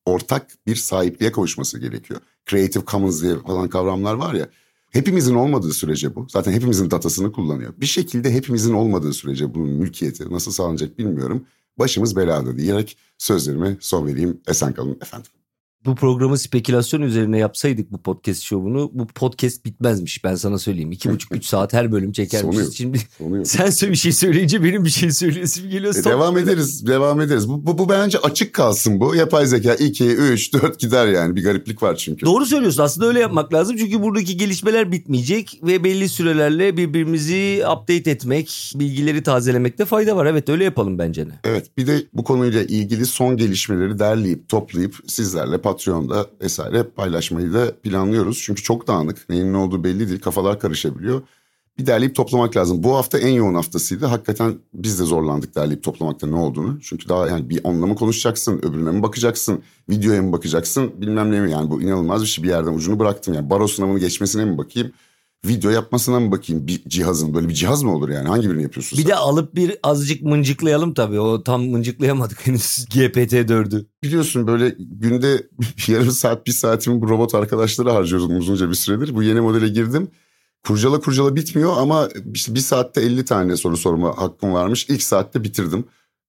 ortak 0.04 0.46
bir 0.66 0.76
sahipliğe 0.76 1.32
kavuşması 1.32 1.78
gerekiyor. 1.78 2.20
Creative 2.50 2.84
Commons 2.86 3.22
diye 3.22 3.38
falan 3.38 3.68
kavramlar 3.68 4.14
var 4.14 4.34
ya. 4.34 4.48
Hepimizin 4.90 5.34
olmadığı 5.34 5.72
sürece 5.72 6.14
bu. 6.14 6.26
Zaten 6.30 6.52
hepimizin 6.52 6.90
datasını 6.90 7.32
kullanıyor. 7.32 7.74
Bir 7.76 7.86
şekilde 7.86 8.32
hepimizin 8.34 8.74
olmadığı 8.74 9.12
sürece 9.12 9.54
bunun 9.54 9.68
mülkiyeti 9.68 10.32
nasıl 10.32 10.52
sağlanacak 10.52 10.98
bilmiyorum. 10.98 11.46
Başımız 11.78 12.16
belada 12.16 12.58
diyerek 12.58 12.96
sözlerimi 13.18 13.76
son 13.80 14.06
vereyim. 14.06 14.40
Esen 14.48 14.72
kalın 14.72 14.98
efendim 15.02 15.30
bu 15.86 15.94
programı 15.94 16.38
spekülasyon 16.38 17.02
üzerine 17.02 17.38
yapsaydık 17.38 17.92
bu 17.92 17.98
podcast 17.98 18.42
şovunu 18.42 18.90
bu 18.94 19.06
podcast 19.06 19.64
bitmezmiş 19.64 20.24
ben 20.24 20.34
sana 20.34 20.58
söyleyeyim. 20.58 20.92
iki 20.92 21.10
buçuk 21.10 21.36
üç 21.36 21.46
saat 21.46 21.72
her 21.72 21.92
bölüm 21.92 22.12
çekermişiz. 22.12 22.76
Şimdi 22.76 22.98
Sonu 23.18 23.46
sen 23.46 23.90
bir 23.90 23.96
şey 23.96 24.12
söyleyince 24.12 24.64
benim 24.64 24.84
bir 24.84 24.90
şey 24.90 25.10
söyleyesim 25.10 25.70
geliyor. 25.70 25.94
E, 25.94 26.04
devam 26.04 26.38
ederiz 26.38 26.86
devam 26.86 27.20
ederiz. 27.20 27.48
Bu, 27.48 27.66
bu, 27.66 27.78
bu 27.78 27.88
bence 27.88 28.18
açık 28.18 28.54
kalsın 28.54 29.00
bu. 29.00 29.14
Yapay 29.14 29.46
zeka 29.46 29.74
2, 29.74 30.04
3, 30.06 30.52
4 30.52 30.78
gider 30.78 31.06
yani 31.06 31.36
bir 31.36 31.44
gariplik 31.44 31.82
var 31.82 31.96
çünkü. 31.96 32.26
Doğru 32.26 32.46
söylüyorsun 32.46 32.82
aslında 32.82 33.06
öyle 33.06 33.20
yapmak 33.20 33.54
lazım. 33.54 33.76
Çünkü 33.76 34.02
buradaki 34.02 34.36
gelişmeler 34.36 34.92
bitmeyecek 34.92 35.60
ve 35.62 35.84
belli 35.84 36.08
sürelerle 36.08 36.76
birbirimizi 36.76 37.62
update 37.72 38.10
etmek, 38.10 38.72
bilgileri 38.74 39.22
tazelemekte 39.22 39.84
fayda 39.84 40.16
var. 40.16 40.26
Evet 40.26 40.48
öyle 40.48 40.64
yapalım 40.64 40.98
bence 40.98 41.26
de. 41.26 41.32
Evet 41.44 41.78
bir 41.78 41.86
de 41.86 42.06
bu 42.14 42.24
konuyla 42.24 42.62
ilgili 42.62 43.06
son 43.06 43.36
gelişmeleri 43.36 43.98
derleyip 43.98 44.48
toplayıp 44.48 44.96
sizlerle 45.06 45.60
Patreon'da 45.70 46.26
vesaire 46.40 46.82
paylaşmayı 46.82 47.52
da 47.52 47.74
planlıyoruz. 47.82 48.42
Çünkü 48.42 48.62
çok 48.62 48.86
dağınık. 48.86 49.28
Neyin 49.28 49.52
ne 49.52 49.56
olduğu 49.56 49.84
belli 49.84 50.08
değil. 50.08 50.20
Kafalar 50.20 50.60
karışabiliyor. 50.60 51.22
Bir 51.78 51.86
derleyip 51.86 52.14
toplamak 52.14 52.56
lazım. 52.56 52.82
Bu 52.82 52.96
hafta 52.96 53.18
en 53.18 53.32
yoğun 53.32 53.54
haftasıydı. 53.54 54.06
Hakikaten 54.06 54.54
biz 54.74 55.00
de 55.00 55.04
zorlandık 55.04 55.54
derleyip 55.56 55.82
toplamakta 55.82 56.26
ne 56.26 56.36
olduğunu. 56.36 56.78
Çünkü 56.82 57.08
daha 57.08 57.28
yani 57.28 57.50
bir 57.50 57.60
onunla 57.64 57.86
mı 57.86 57.94
konuşacaksın, 57.94 58.58
öbürüne 58.58 58.90
mi 58.90 59.02
bakacaksın, 59.02 59.62
videoya 59.90 60.22
mı 60.22 60.32
bakacaksın 60.32 60.92
bilmem 61.00 61.32
ne 61.32 61.40
mi. 61.40 61.50
Yani 61.50 61.70
bu 61.70 61.82
inanılmaz 61.82 62.22
bir 62.22 62.26
şey 62.26 62.44
bir 62.44 62.48
yerden 62.48 62.74
ucunu 62.74 62.98
bıraktım. 62.98 63.34
Yani 63.34 63.50
baro 63.50 63.68
sınavını 63.68 63.98
geçmesine 63.98 64.44
mi 64.44 64.58
bakayım? 64.58 64.92
Video 65.44 65.70
yapmasına 65.70 66.20
mı 66.20 66.32
bakayım 66.32 66.66
bir 66.66 66.82
cihazın 66.88 67.34
böyle 67.34 67.48
bir 67.48 67.54
cihaz 67.54 67.82
mı 67.82 67.94
olur 67.96 68.08
yani 68.08 68.28
hangi 68.28 68.50
birini 68.50 68.62
yapıyorsun 68.62 68.98
Bir 68.98 69.02
sen? 69.02 69.10
de 69.10 69.16
alıp 69.16 69.54
bir 69.54 69.78
azıcık 69.82 70.22
mıncıklayalım 70.22 70.94
tabii 70.94 71.20
o 71.20 71.42
tam 71.44 71.62
mıncıklayamadık 71.64 72.46
henüz 72.46 72.60
GPT-4'ü. 72.90 73.86
Biliyorsun 74.02 74.46
böyle 74.46 74.74
günde 74.78 75.48
yarım 75.88 76.10
saat 76.10 76.46
bir 76.46 76.52
saatimi 76.52 77.00
bu 77.00 77.08
robot 77.08 77.34
arkadaşları 77.34 77.90
harcıyordum 77.90 78.36
uzunca 78.38 78.68
bir 78.70 78.74
süredir. 78.74 79.14
Bu 79.14 79.22
yeni 79.22 79.40
modele 79.40 79.68
girdim. 79.68 80.08
Kurcala 80.66 81.00
kurcala 81.00 81.36
bitmiyor 81.36 81.72
ama 81.76 82.08
işte 82.34 82.54
bir 82.54 82.60
saatte 82.60 83.00
50 83.00 83.24
tane 83.24 83.56
soru 83.56 83.76
sorma 83.76 84.18
hakkım 84.18 84.52
varmış. 84.52 84.86
İlk 84.88 85.02
saatte 85.02 85.44
bitirdim. 85.44 85.84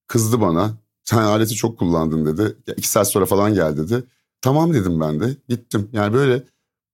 Kızdı 0.08 0.42
bana. 0.42 0.72
Sen 1.04 1.18
aleti 1.18 1.56
çok 1.56 1.80
kullandın 1.80 2.26
dedi. 2.26 2.56
Ya 2.68 2.74
iki 2.78 2.88
saat 2.90 3.12
sonra 3.12 3.26
falan 3.26 3.54
gel 3.54 3.78
dedi. 3.78 4.04
Tamam 4.42 4.74
dedim 4.74 5.00
ben 5.00 5.20
de. 5.20 5.36
Gittim. 5.50 5.90
Yani 5.94 6.14
böyle 6.14 6.44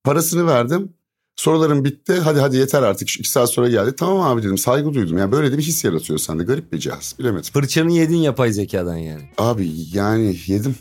parasını 0.04 0.48
verdim. 0.48 0.94
Sorularım 1.38 1.84
bitti. 1.86 2.14
Hadi 2.24 2.40
hadi 2.40 2.58
yeter 2.58 2.84
artık. 2.84 3.10
Şu 3.10 3.20
iki 3.20 3.30
saat 3.30 3.50
sonra 3.50 3.70
geldi. 3.70 3.96
Tamam 3.96 4.22
abi 4.22 4.44
dedim. 4.44 4.58
Saygı 4.58 4.94
duydum. 4.94 5.18
Yani 5.18 5.32
böyle 5.32 5.52
de 5.52 5.58
bir 5.58 5.64
his 5.64 5.84
yaratıyor 5.84 6.20
sende. 6.20 6.44
Garip 6.44 6.74
bir 6.74 6.78
cihaz. 6.80 7.16
Bilemedim. 7.20 7.52
Fırçanı 7.54 7.92
yedin 7.92 8.18
yapay 8.18 8.52
zekadan 8.52 8.98
yani. 8.98 9.30
Abi 9.38 9.72
yani 9.94 10.36
yedim. 10.48 10.76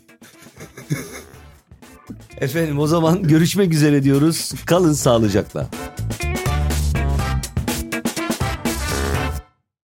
Efendim 2.41 2.79
o 2.79 2.87
zaman 2.87 3.23
görüşmek 3.23 3.73
üzere 3.73 4.03
diyoruz. 4.03 4.53
Kalın 4.67 4.93
sağlıcakla. 4.93 5.69